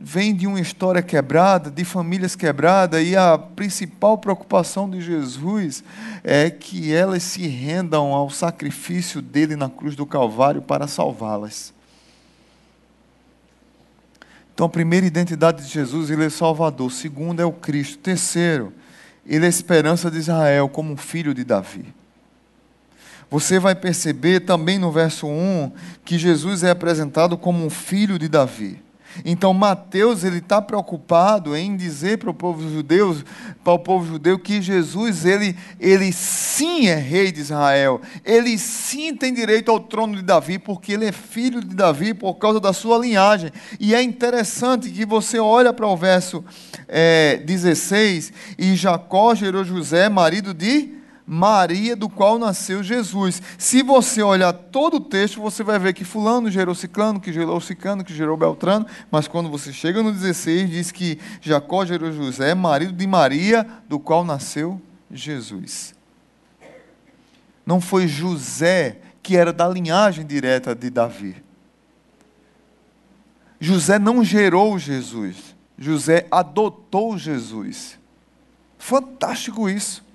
[0.01, 5.85] vem de uma história quebrada, de famílias quebradas, e a principal preocupação de Jesus
[6.25, 11.75] é que elas se rendam ao sacrifício dele na cruz do Calvário para salvá-las.
[14.55, 16.91] Então, a primeira identidade de Jesus, ele é Salvador.
[16.91, 17.99] Segundo, é o Cristo.
[17.99, 18.73] Terceiro,
[19.27, 21.95] ele é a esperança de Israel como um filho de Davi.
[23.31, 25.73] Você vai perceber também no verso 1
[26.05, 28.83] que Jesus é apresentado como um filho de Davi.
[29.25, 33.17] Então Mateus ele está preocupado em dizer para o povo judeu,
[33.65, 39.15] para o povo judeu que Jesus ele, ele sim é rei de Israel, ele sim
[39.15, 42.73] tem direito ao trono de Davi porque ele é filho de Davi por causa da
[42.73, 43.51] sua linhagem.
[43.79, 46.45] E é interessante que você olha para o verso
[46.87, 51.00] é, 16 e Jacó gerou José, marido de
[51.33, 53.41] Maria, do qual nasceu Jesus.
[53.57, 57.61] Se você olhar todo o texto, você vai ver que Fulano gerou Ciclano, que gerou
[57.61, 62.53] Cicano, que gerou Beltrano, mas quando você chega no 16, diz que Jacó gerou José,
[62.53, 65.95] marido de Maria, do qual nasceu Jesus.
[67.65, 71.37] Não foi José que era da linhagem direta de Davi.
[73.61, 78.01] José não gerou Jesus, José adotou Jesus.
[78.77, 80.10] Fantástico isso.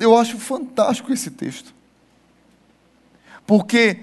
[0.00, 1.74] Eu acho fantástico esse texto.
[3.46, 4.00] Porque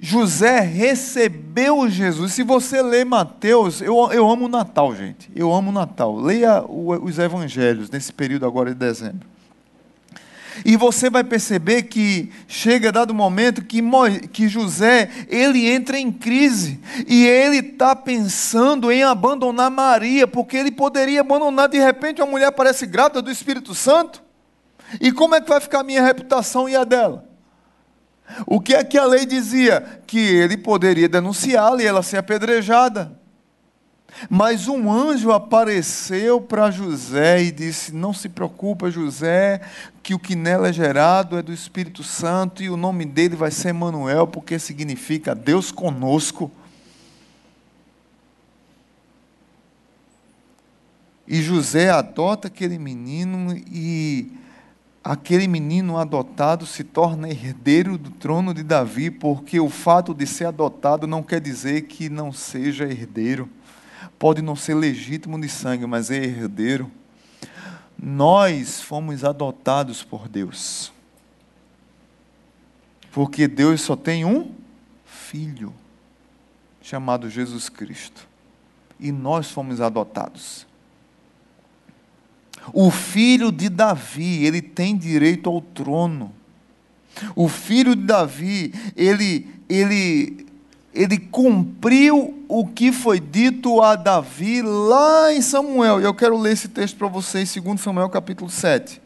[0.00, 2.32] José recebeu Jesus.
[2.32, 5.30] Se você lê Mateus, eu, eu amo o Natal, gente.
[5.34, 6.16] Eu amo o Natal.
[6.16, 9.32] Leia os evangelhos nesse período agora de dezembro.
[10.64, 13.80] E você vai perceber que chega dado momento que,
[14.32, 20.70] que José ele entra em crise e ele está pensando em abandonar Maria, porque ele
[20.70, 24.21] poderia abandonar de repente uma mulher parece grávida do Espírito Santo.
[25.00, 27.24] E como é que vai ficar a minha reputação e a dela?
[28.46, 30.02] O que é que a lei dizia?
[30.06, 33.20] Que ele poderia denunciá-la e ela ser apedrejada.
[34.28, 39.60] Mas um anjo apareceu para José e disse: Não se preocupa, José,
[40.02, 43.50] que o que nela é gerado é do Espírito Santo e o nome dele vai
[43.50, 46.50] ser Manuel, porque significa Deus conosco.
[51.26, 54.30] E José adota aquele menino e
[55.02, 60.46] aquele menino adotado se torna herdeiro do trono de Davi, porque o fato de ser
[60.46, 63.48] adotado não quer dizer que não seja herdeiro.
[64.18, 66.90] Pode não ser legítimo de sangue, mas é herdeiro.
[67.98, 70.92] Nós fomos adotados por Deus.
[73.10, 74.52] Porque Deus só tem um
[75.04, 75.72] filho,
[76.80, 78.26] chamado Jesus Cristo.
[78.98, 80.66] E nós fomos adotados.
[82.72, 86.32] O filho de Davi, ele tem direito ao trono.
[87.34, 90.46] O filho de Davi, ele, ele,
[90.94, 96.00] ele cumpriu o que foi dito a Davi lá em Samuel.
[96.00, 99.00] E eu quero ler esse texto para vocês, 2 Samuel capítulo 7.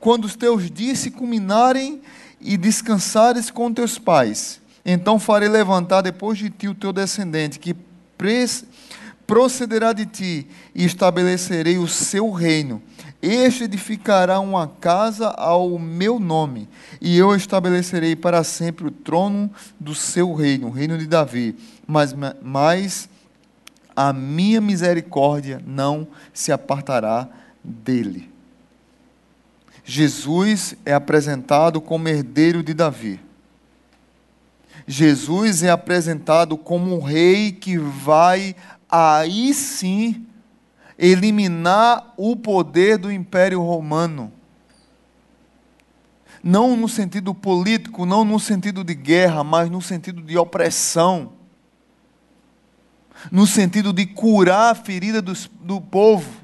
[0.00, 2.00] Quando os teus dias se culminarem
[2.40, 7.74] e descansares com teus pais, então farei levantar depois de ti o teu descendente, que
[9.26, 12.82] procederá de ti, e estabelecerei o seu reino
[13.26, 16.68] este edificará uma casa ao meu nome,
[17.00, 21.56] e eu estabelecerei para sempre o trono do seu reino, o reino de Davi.
[21.86, 23.08] Mas, mas
[23.96, 27.26] a minha misericórdia não se apartará
[27.64, 28.30] dele.
[29.82, 33.18] Jesus é apresentado como herdeiro de Davi.
[34.86, 38.54] Jesus é apresentado como um rei que vai
[38.90, 40.26] aí sim
[40.98, 44.32] eliminar o poder do Império Romano.
[46.42, 51.32] Não no sentido político, não no sentido de guerra, mas no sentido de opressão.
[53.32, 56.43] No sentido de curar a ferida do, do povo.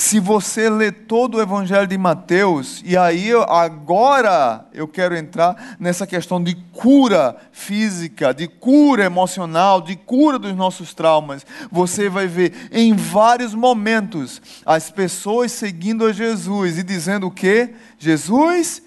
[0.00, 6.06] Se você lê todo o Evangelho de Mateus, e aí agora eu quero entrar nessa
[6.06, 12.70] questão de cura física, de cura emocional, de cura dos nossos traumas, você vai ver
[12.72, 17.68] em vários momentos as pessoas seguindo a Jesus e dizendo o que?
[17.98, 18.82] Jesus,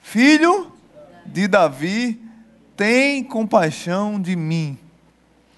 [0.00, 0.70] filho
[1.26, 2.20] de Davi,
[2.76, 4.78] tem compaixão de mim.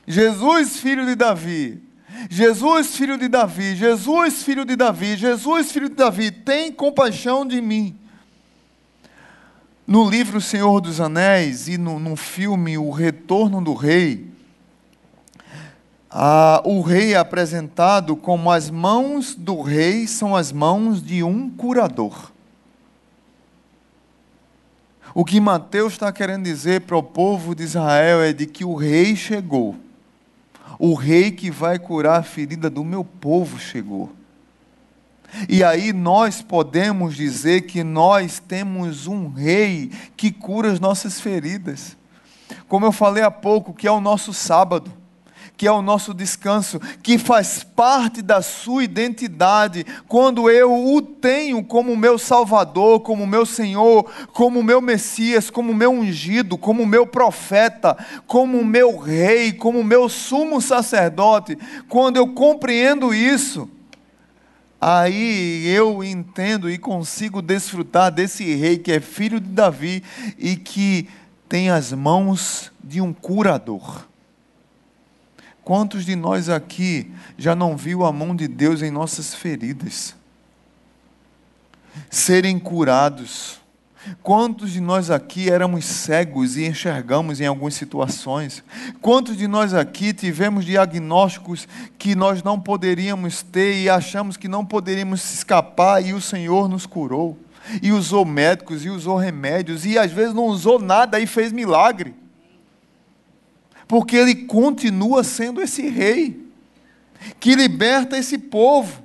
[0.07, 1.88] Jesus, filho de Davi,
[2.28, 7.61] Jesus, filho de Davi, Jesus, filho de Davi, Jesus, filho de Davi, tem compaixão de
[7.61, 7.96] mim.
[9.87, 14.28] No livro Senhor dos Anéis e no, no filme O Retorno do Rei,
[16.11, 21.50] a, o rei é apresentado como as mãos do rei são as mãos de um
[21.50, 22.33] curador.
[25.14, 28.74] O que Mateus está querendo dizer para o povo de Israel é de que o
[28.74, 29.76] rei chegou
[30.79, 34.12] o rei que vai curar a ferida do meu povo chegou.
[35.49, 41.97] E aí nós podemos dizer que nós temos um rei que cura as nossas feridas.
[42.67, 44.98] Como eu falei há pouco, que é o nosso sábado
[45.59, 51.64] que é o nosso descanso, que faz parte da sua identidade, quando eu o tenho
[51.64, 57.98] como meu Salvador, como meu Senhor, como meu Messias, como meu ungido, como meu profeta,
[58.25, 63.69] como meu rei, como meu sumo sacerdote, quando eu compreendo isso,
[64.81, 70.04] aí eu entendo e consigo desfrutar desse rei que é filho de Davi
[70.38, 71.09] e que
[71.48, 74.06] tem as mãos de um curador.
[75.69, 80.16] Quantos de nós aqui já não viu a mão de Deus em nossas feridas?
[82.08, 83.60] Serem curados.
[84.23, 88.64] Quantos de nós aqui éramos cegos e enxergamos em algumas situações?
[89.02, 94.64] Quantos de nós aqui tivemos diagnósticos que nós não poderíamos ter e achamos que não
[94.64, 97.37] poderíamos escapar e o Senhor nos curou?
[97.83, 102.14] e usou médicos, e usou remédios, e às vezes não usou nada e fez milagre.
[103.89, 106.47] Porque ele continua sendo esse rei
[107.41, 109.03] que liberta esse povo.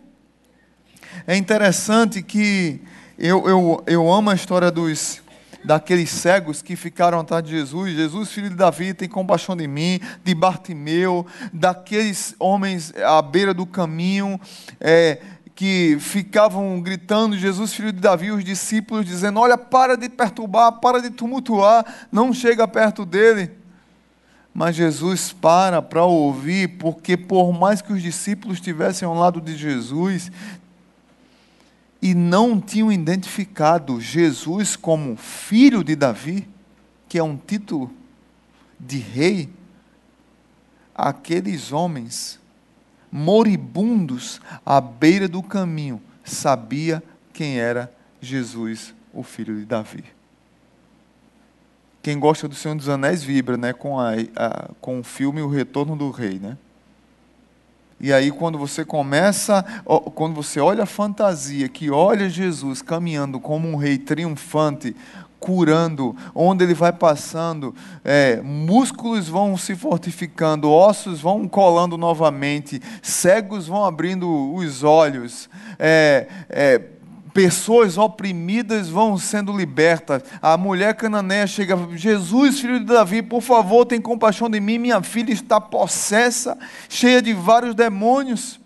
[1.25, 2.81] É interessante que
[3.17, 5.23] eu, eu, eu amo a história dos
[5.63, 7.95] daqueles cegos que ficaram atrás de Jesus.
[7.95, 13.65] Jesus, filho de Davi, tem compaixão de mim, de Bartimeu, daqueles homens à beira do
[13.65, 14.39] caminho.
[14.79, 15.21] É,
[15.55, 20.99] que ficavam gritando, Jesus, filho de Davi, os discípulos dizendo: Olha, para de perturbar, para
[20.99, 23.62] de tumultuar, não chega perto dele.
[24.53, 29.57] Mas Jesus para para ouvir, porque por mais que os discípulos estivessem ao lado de
[29.57, 30.31] Jesus,
[32.01, 36.47] e não tinham identificado Jesus como filho de Davi,
[37.07, 37.91] que é um título
[38.79, 39.49] de rei,
[40.93, 42.39] aqueles homens
[43.11, 50.03] moribundos à beira do caminho sabia quem era Jesus, o filho de Davi.
[52.03, 55.47] Quem gosta do Senhor dos Anéis vibra, né, com, a, a, com o filme O
[55.47, 56.57] Retorno do Rei, né?
[57.97, 59.63] E aí, quando você começa,
[60.13, 64.93] quando você olha a fantasia, que olha Jesus caminhando como um rei triunfante,
[65.39, 67.73] curando, onde ele vai passando,
[68.03, 75.49] é, músculos vão se fortificando, ossos vão colando novamente, cegos vão abrindo os olhos,
[75.79, 76.81] é, é,
[77.33, 80.23] pessoas oprimidas vão sendo libertas.
[80.41, 85.01] A mulher cananeia chega, Jesus, filho de Davi, por favor, tem compaixão de mim, minha
[85.01, 86.57] filha está possessa,
[86.87, 88.59] cheia de vários demônios.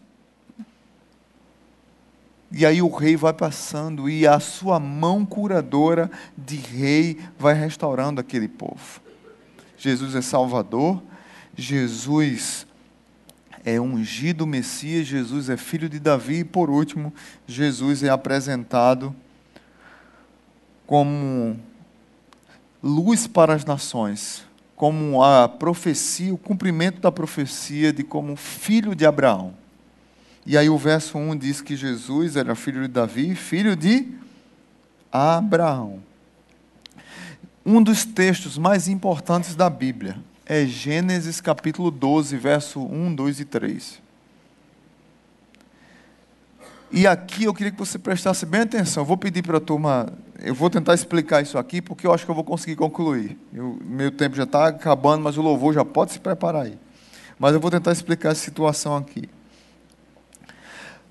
[2.51, 8.21] E aí o rei vai passando e a sua mão curadora de rei vai restaurando
[8.21, 9.01] aquele povo.
[9.77, 11.01] Jesus é Salvador,
[11.55, 12.66] Jesus
[13.67, 17.13] é ungido Messias, Jesus é filho de Davi, e por último,
[17.45, 19.13] Jesus é apresentado
[20.85, 21.59] como
[22.81, 29.05] luz para as nações, como a profecia, o cumprimento da profecia de como filho de
[29.05, 29.53] Abraão.
[30.45, 34.07] E aí o verso 1 diz que Jesus era filho de Davi, filho de
[35.11, 36.01] Abraão.
[37.65, 40.15] Um dos textos mais importantes da Bíblia
[40.49, 44.01] é Gênesis capítulo 12, verso 1, 2 e 3.
[46.89, 49.01] E aqui eu queria que você prestasse bem atenção.
[49.01, 50.07] Eu vou pedir para a turma,
[50.39, 53.37] eu vou tentar explicar isso aqui, porque eu acho que eu vou conseguir concluir.
[53.53, 56.79] Eu, meu tempo já está acabando, mas o louvor já pode se preparar aí.
[57.37, 59.29] Mas eu vou tentar explicar essa situação aqui.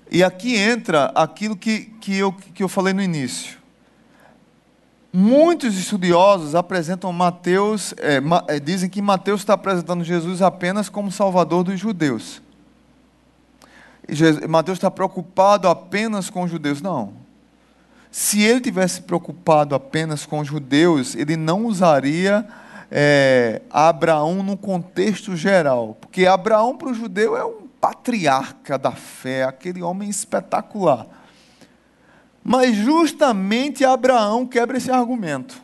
[0.09, 3.56] E aqui entra aquilo que, que, eu, que eu falei no início.
[5.11, 11.63] Muitos estudiosos apresentam Mateus, é, é, dizem que Mateus está apresentando Jesus apenas como Salvador
[11.63, 12.41] dos judeus.
[14.47, 16.81] Mateus está preocupado apenas com os judeus.
[16.81, 17.13] Não.
[18.11, 22.47] Se ele tivesse preocupado apenas com os judeus, ele não usaria
[22.91, 25.97] é, Abraão no contexto geral.
[25.99, 31.05] Porque Abraão para o judeu é um patriarca da fé, aquele homem espetacular.
[32.49, 35.61] Mas justamente Abraão quebra esse argumento.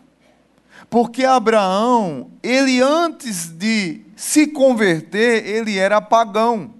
[0.89, 6.73] Porque Abraão, ele antes de se converter, ele era pagão.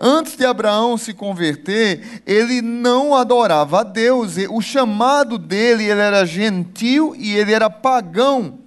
[0.00, 4.34] Antes de Abraão se converter, ele não adorava a Deus.
[4.50, 8.58] O chamado dele, ele era gentil e ele era pagão.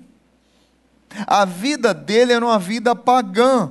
[1.26, 3.70] A vida dele era uma vida pagã.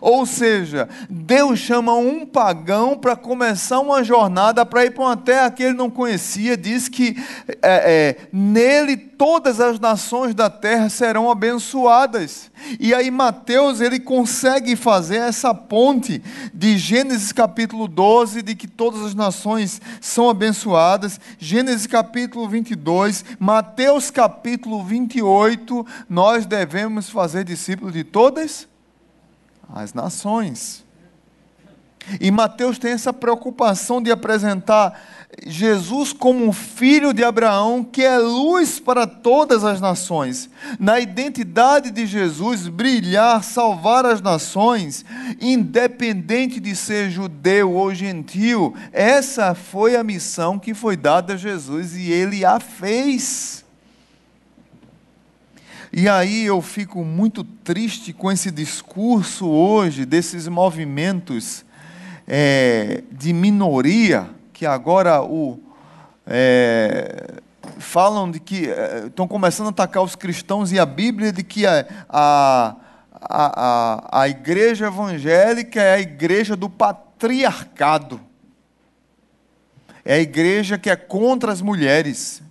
[0.00, 5.50] Ou seja, Deus chama um pagão para começar uma jornada para ir para uma terra
[5.50, 6.56] que ele não conhecia.
[6.56, 7.16] Diz que
[7.62, 12.50] é, é, nele todas as nações da terra serão abençoadas.
[12.78, 16.22] E aí Mateus ele consegue fazer essa ponte
[16.54, 24.10] de Gênesis capítulo 12 de que todas as nações são abençoadas, Gênesis capítulo 22, Mateus
[24.10, 28.69] capítulo 28, nós devemos fazer discípulos de todas
[29.74, 30.84] as nações.
[32.18, 34.98] E Mateus tem essa preocupação de apresentar
[35.46, 40.50] Jesus como um filho de Abraão, que é luz para todas as nações.
[40.78, 45.04] Na identidade de Jesus, brilhar, salvar as nações,
[45.40, 51.94] independente de ser judeu ou gentil, essa foi a missão que foi dada a Jesus
[51.96, 53.64] e ele a fez.
[55.92, 61.64] E aí eu fico muito triste com esse discurso hoje, desses movimentos
[62.28, 65.60] é, de minoria, que agora o,
[66.24, 67.40] é,
[67.80, 71.66] falam de que é, estão começando a atacar os cristãos e a Bíblia de que
[71.66, 72.76] a, a,
[73.20, 78.20] a, a igreja evangélica é a igreja do patriarcado.
[80.04, 82.42] É a igreja que é contra as mulheres.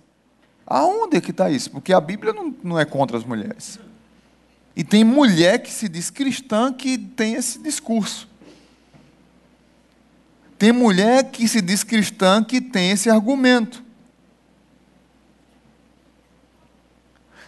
[0.70, 1.68] Aonde é que está isso?
[1.68, 3.80] Porque a Bíblia não, não é contra as mulheres.
[4.76, 8.28] E tem mulher que se diz cristã que tem esse discurso.
[10.56, 13.82] Tem mulher que se diz cristã que tem esse argumento.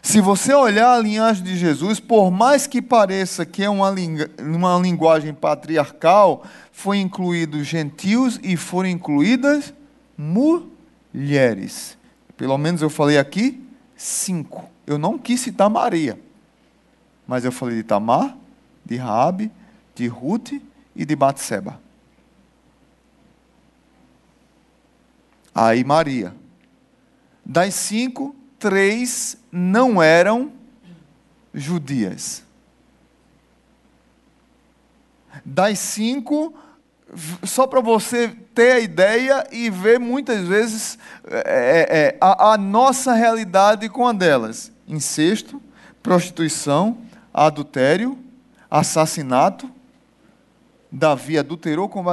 [0.03, 3.95] Se você olhar a linhagem de Jesus, por mais que pareça que é uma,
[4.41, 9.73] uma linguagem patriarcal, foi incluído gentios e foram incluídas
[10.19, 11.97] mulheres.
[12.43, 13.65] Pelo menos eu falei aqui
[13.97, 14.69] cinco.
[14.85, 16.21] Eu não quis citar Maria,
[17.25, 18.37] mas eu falei de Tamar,
[18.85, 19.49] de Raabe,
[19.95, 20.51] de Ruth
[20.97, 21.81] e de Batseba.
[25.55, 26.35] Aí Maria.
[27.45, 30.51] Das cinco, três não eram
[31.55, 32.43] judias.
[35.45, 36.53] Das cinco,
[37.45, 40.99] só para você ter a ideia e ver muitas vezes
[41.29, 45.61] é, é, é, a, a nossa realidade com a delas: incesto,
[46.03, 46.99] prostituição,
[47.33, 48.19] adultério,
[48.71, 49.71] assassinato.
[50.91, 52.05] Davi adulterou com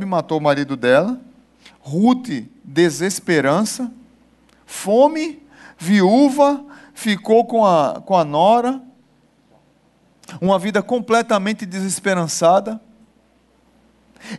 [0.00, 1.20] e matou o marido dela.
[1.80, 3.90] Ruth, desesperança.
[4.64, 5.42] Fome,
[5.76, 8.80] viúva, ficou com a, com a nora,
[10.40, 12.80] uma vida completamente desesperançada.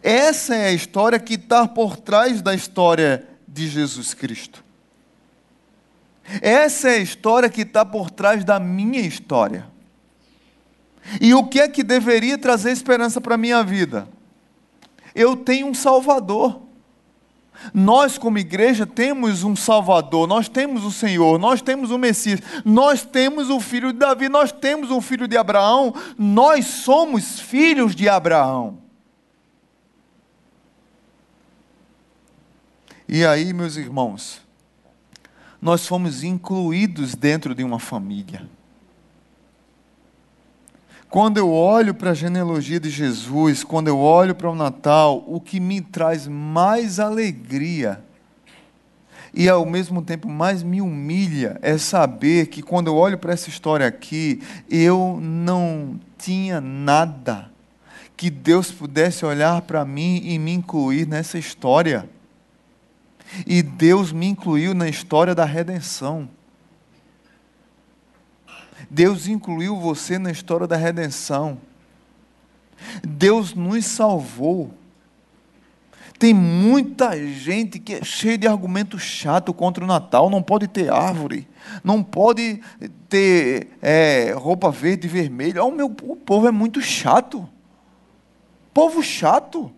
[0.04, 4.64] Essa é a história que está por trás da história de Jesus Cristo.
[6.42, 9.66] Essa é a história que está por trás da minha história.
[11.20, 14.08] E o que é que deveria trazer esperança para a minha vida?
[15.16, 16.62] Eu tenho um Salvador.
[17.74, 23.04] Nós, como igreja, temos um Salvador, nós temos o Senhor, nós temos o Messias, nós
[23.04, 28.08] temos o filho de Davi, nós temos o filho de Abraão, nós somos filhos de
[28.08, 28.78] Abraão.
[33.12, 34.40] E aí, meus irmãos,
[35.60, 38.48] nós fomos incluídos dentro de uma família.
[41.10, 45.42] Quando eu olho para a genealogia de Jesus, quando eu olho para o Natal, o
[45.42, 48.00] que me traz mais alegria
[49.34, 53.50] e ao mesmo tempo mais me humilha é saber que quando eu olho para essa
[53.50, 54.40] história aqui,
[54.70, 57.50] eu não tinha nada
[58.16, 62.08] que Deus pudesse olhar para mim e me incluir nessa história.
[63.46, 66.30] E Deus me incluiu na história da redenção.
[68.90, 71.60] Deus incluiu você na história da redenção.
[73.04, 74.74] Deus nos salvou.
[76.18, 80.30] Tem muita gente que é cheia de argumento chato contra o Natal.
[80.30, 81.48] Não pode ter árvore,
[81.82, 82.62] não pode
[83.08, 85.64] ter é, roupa verde e vermelha.
[85.64, 87.48] Oh, meu, o povo é muito chato.
[88.74, 89.72] Povo chato.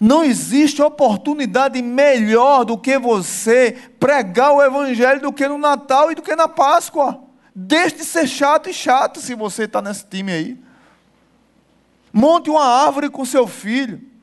[0.00, 6.14] Não existe oportunidade melhor do que você pregar o Evangelho do que no Natal e
[6.14, 7.20] do que na Páscoa.
[7.54, 10.60] Deixe de ser chato e chato se você está nesse time aí.
[12.12, 14.15] Monte uma árvore com seu filho.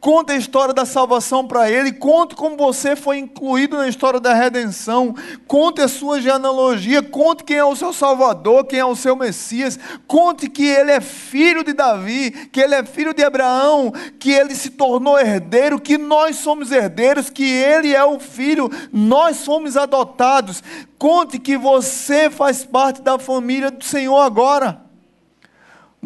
[0.00, 4.34] Conte a história da salvação para ele, conte como você foi incluído na história da
[4.34, 5.14] redenção,
[5.46, 9.78] conte a sua genealogia, conte quem é o seu Salvador, quem é o seu Messias,
[10.06, 14.54] conte que ele é filho de Davi, que ele é filho de Abraão, que ele
[14.54, 20.62] se tornou herdeiro, que nós somos herdeiros, que ele é o filho, nós somos adotados.
[20.98, 24.83] Conte que você faz parte da família do Senhor agora.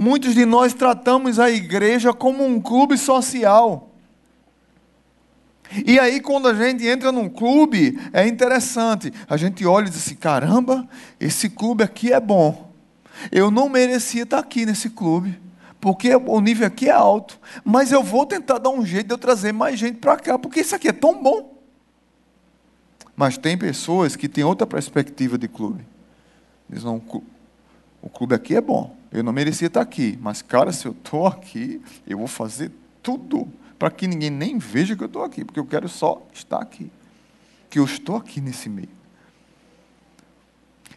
[0.01, 3.91] Muitos de nós tratamos a igreja como um clube social.
[5.85, 9.13] E aí, quando a gente entra num clube, é interessante.
[9.29, 10.89] A gente olha e diz assim: caramba,
[11.19, 12.73] esse clube aqui é bom.
[13.33, 15.37] Eu não merecia estar aqui nesse clube,
[15.81, 17.37] porque o nível aqui é alto.
[17.65, 20.61] Mas eu vou tentar dar um jeito de eu trazer mais gente para cá, porque
[20.61, 21.59] isso aqui é tão bom.
[23.17, 25.85] Mas tem pessoas que têm outra perspectiva de clube.
[26.71, 27.03] Eles não,
[28.01, 28.97] o clube aqui é bom.
[29.11, 32.71] Eu não merecia estar aqui, mas, cara, se eu estou aqui, eu vou fazer
[33.03, 33.49] tudo
[33.79, 36.91] para que ninguém nem veja que eu estou aqui, porque eu quero só estar aqui.
[37.71, 38.89] Que eu estou aqui nesse meio.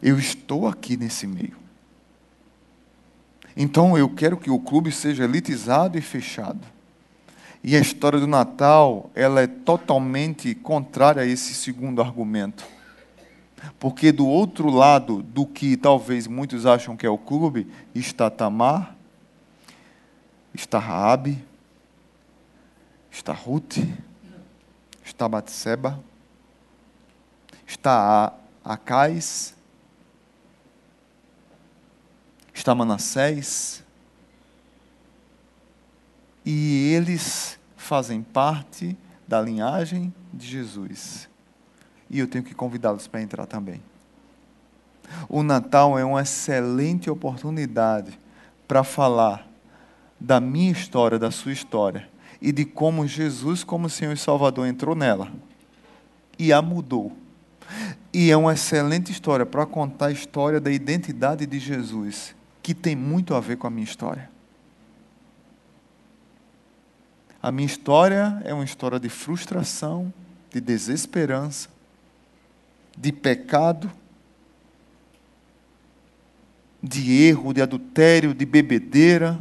[0.02, 1.56] Eu estou aqui nesse meio.
[3.56, 6.66] Então eu quero que o clube seja elitizado e fechado.
[7.64, 12.66] E a história do Natal, ela é totalmente contrária a esse segundo argumento.
[13.80, 18.96] Porque do outro lado do que talvez muitos acham que é o clube, está Tamar,
[20.54, 21.44] está Raabe,
[23.12, 23.78] está Ruth,
[25.04, 26.00] está Batseba,
[27.68, 28.34] está
[28.64, 29.56] Acais,
[32.54, 33.84] está Manassés,
[36.46, 38.98] e eles fazem parte
[39.28, 41.31] da linhagem de Jesus.
[42.12, 43.82] E eu tenho que convidá-los para entrar também.
[45.30, 48.20] O Natal é uma excelente oportunidade
[48.68, 49.48] para falar
[50.20, 52.08] da minha história, da sua história,
[52.42, 55.32] e de como Jesus, como Senhor e Salvador, entrou nela
[56.38, 57.16] e a mudou.
[58.14, 62.94] E é uma excelente história para contar a história da identidade de Jesus, que tem
[62.94, 64.30] muito a ver com a minha história.
[67.42, 70.14] A minha história é uma história de frustração,
[70.52, 71.70] de desesperança,
[73.02, 73.92] de pecado,
[76.82, 79.40] de erro, de adultério, de bebedeira.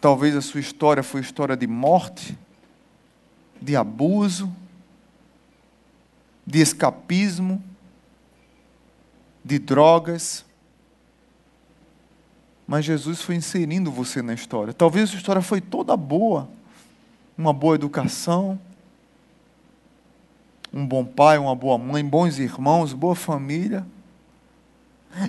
[0.00, 2.38] Talvez a sua história foi história de morte,
[3.60, 4.50] de abuso,
[6.46, 7.62] de escapismo,
[9.44, 10.46] de drogas
[12.66, 14.74] mas Jesus foi inserindo você na história.
[14.74, 16.48] Talvez a sua história foi toda boa,
[17.38, 18.58] uma boa educação,
[20.76, 23.86] um bom pai, uma boa mãe, bons irmãos, boa família.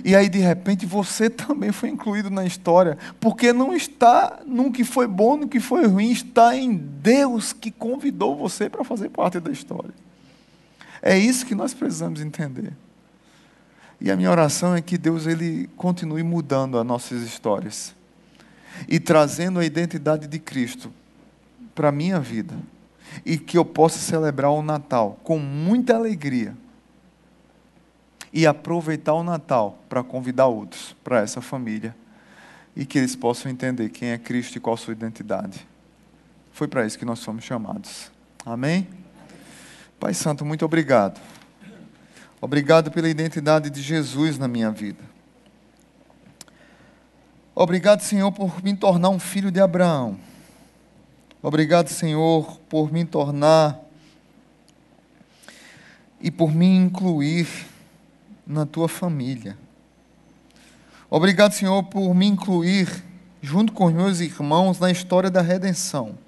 [0.04, 4.84] E aí, de repente, você também foi incluído na história, porque não está no que
[4.84, 9.40] foi bom, no que foi ruim, está em Deus que convidou você para fazer parte
[9.40, 9.94] da história.
[11.00, 12.74] É isso que nós precisamos entender.
[13.98, 17.94] E a minha oração é que Deus ele continue mudando as nossas histórias
[18.86, 20.92] e trazendo a identidade de Cristo
[21.74, 22.54] para a minha vida
[23.24, 26.56] e que eu possa celebrar o Natal com muita alegria
[28.32, 31.94] e aproveitar o Natal para convidar outros para essa família
[32.76, 35.66] e que eles possam entender quem é Cristo e qual a sua identidade.
[36.52, 38.10] Foi para isso que nós fomos chamados.
[38.44, 38.86] Amém?
[39.98, 41.20] Pai Santo, muito obrigado.
[42.40, 45.02] Obrigado pela identidade de Jesus na minha vida.
[47.54, 50.16] Obrigado, Senhor, por me tornar um filho de Abraão.
[51.40, 53.80] Obrigado, Senhor, por me tornar
[56.20, 57.46] e por me incluir
[58.44, 59.56] na tua família.
[61.08, 63.04] Obrigado, Senhor, por me incluir
[63.40, 66.18] junto com os meus irmãos na história da redenção.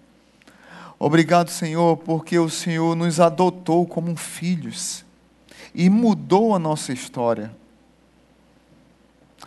[0.97, 5.05] Obrigado, Senhor, porque o Senhor nos adotou como filhos
[5.75, 7.51] e mudou a nossa história.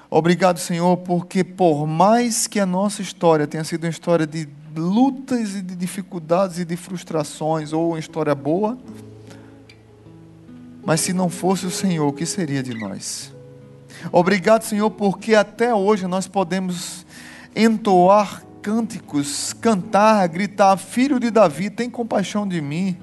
[0.09, 5.55] Obrigado, Senhor, porque por mais que a nossa história tenha sido uma história de lutas
[5.55, 8.77] e de dificuldades e de frustrações, ou uma história boa,
[10.85, 13.33] mas se não fosse o Senhor, o que seria de nós?
[14.11, 17.05] Obrigado, Senhor, porque até hoje nós podemos
[17.55, 22.97] entoar cânticos, cantar, gritar: Filho de Davi, tem compaixão de mim.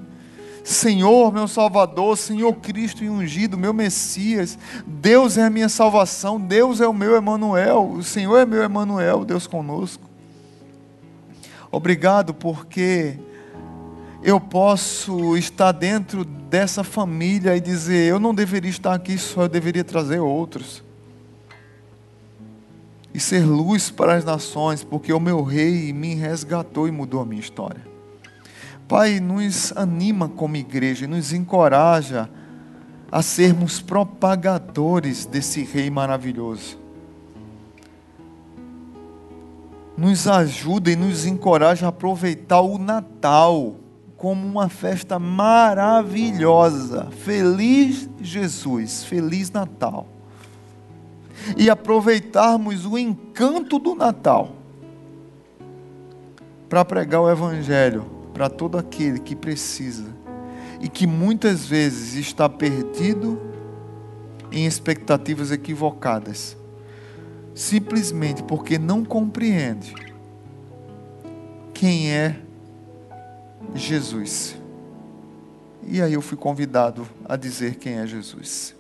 [0.62, 6.86] Senhor, meu Salvador, Senhor Cristo ungido, meu Messias, Deus é a minha salvação, Deus é
[6.86, 10.09] o meu Emanuel, o Senhor é meu Emanuel, Deus conosco.
[11.70, 13.18] Obrigado porque
[14.22, 19.48] eu posso estar dentro dessa família e dizer, eu não deveria estar aqui só, eu
[19.48, 20.82] deveria trazer outros.
[23.14, 27.24] E ser luz para as nações, porque o meu rei me resgatou e mudou a
[27.24, 27.88] minha história.
[28.86, 32.28] Pai, nos anima como igreja, nos encoraja
[33.10, 36.78] a sermos propagadores desse Rei maravilhoso.
[40.00, 43.74] Nos ajuda e nos encoraja a aproveitar o Natal
[44.16, 47.10] como uma festa maravilhosa.
[47.10, 50.06] Feliz Jesus, feliz Natal.
[51.54, 54.52] E aproveitarmos o encanto do Natal
[56.66, 60.06] para pregar o Evangelho para todo aquele que precisa
[60.80, 63.38] e que muitas vezes está perdido
[64.50, 66.56] em expectativas equivocadas,
[67.54, 69.94] simplesmente porque não compreende
[71.74, 72.36] quem é
[73.74, 74.56] Jesus.
[75.86, 78.74] E aí eu fui convidado a dizer quem é Jesus.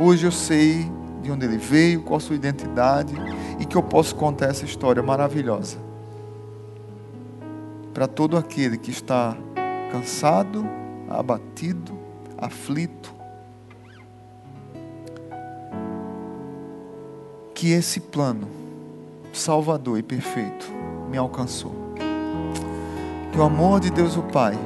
[0.00, 0.90] Hoje eu sei
[1.22, 3.14] de onde ele veio, qual a sua identidade
[3.58, 5.88] e que eu posso contar essa história maravilhosa
[7.98, 9.36] para todo aquele que está
[9.90, 10.64] cansado,
[11.08, 11.98] abatido,
[12.36, 13.12] aflito.
[17.58, 18.46] Que esse plano
[19.32, 20.70] salvador e perfeito
[21.10, 21.74] me alcançou.
[23.32, 24.56] Que o amor de Deus o Pai,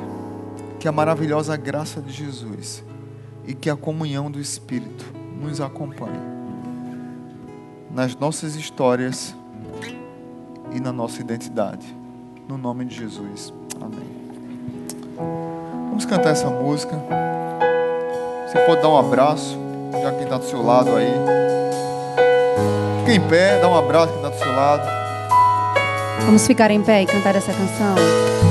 [0.79, 2.85] que a maravilhosa graça de Jesus
[3.47, 5.07] e que a comunhão do Espírito
[5.41, 6.21] nos acompanhe
[7.91, 9.35] nas nossas histórias
[10.75, 11.97] e na nossa identidade
[12.47, 13.55] no nome de Jesus.
[13.81, 14.05] Amém.
[15.89, 16.95] Vamos cantar essa música.
[18.47, 19.57] Você pode dar um abraço,
[20.03, 21.52] já quem está do seu lado aí.
[23.13, 24.89] Fica em pé, dá um abraço quem está do seu lado.
[26.25, 28.42] Vamos ficar em pé e cantar essa canção.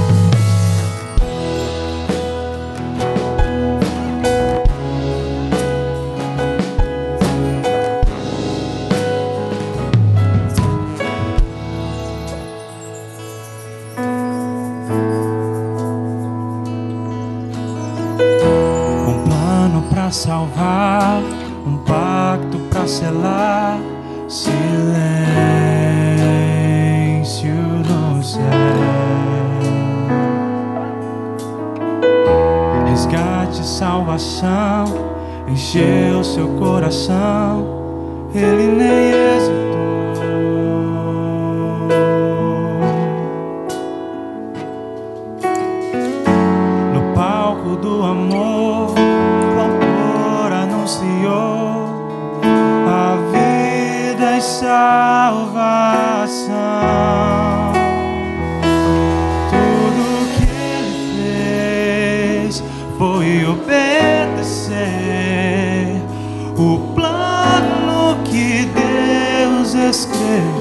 [70.32, 70.61] yeah.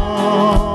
[0.00, 0.67] Oh.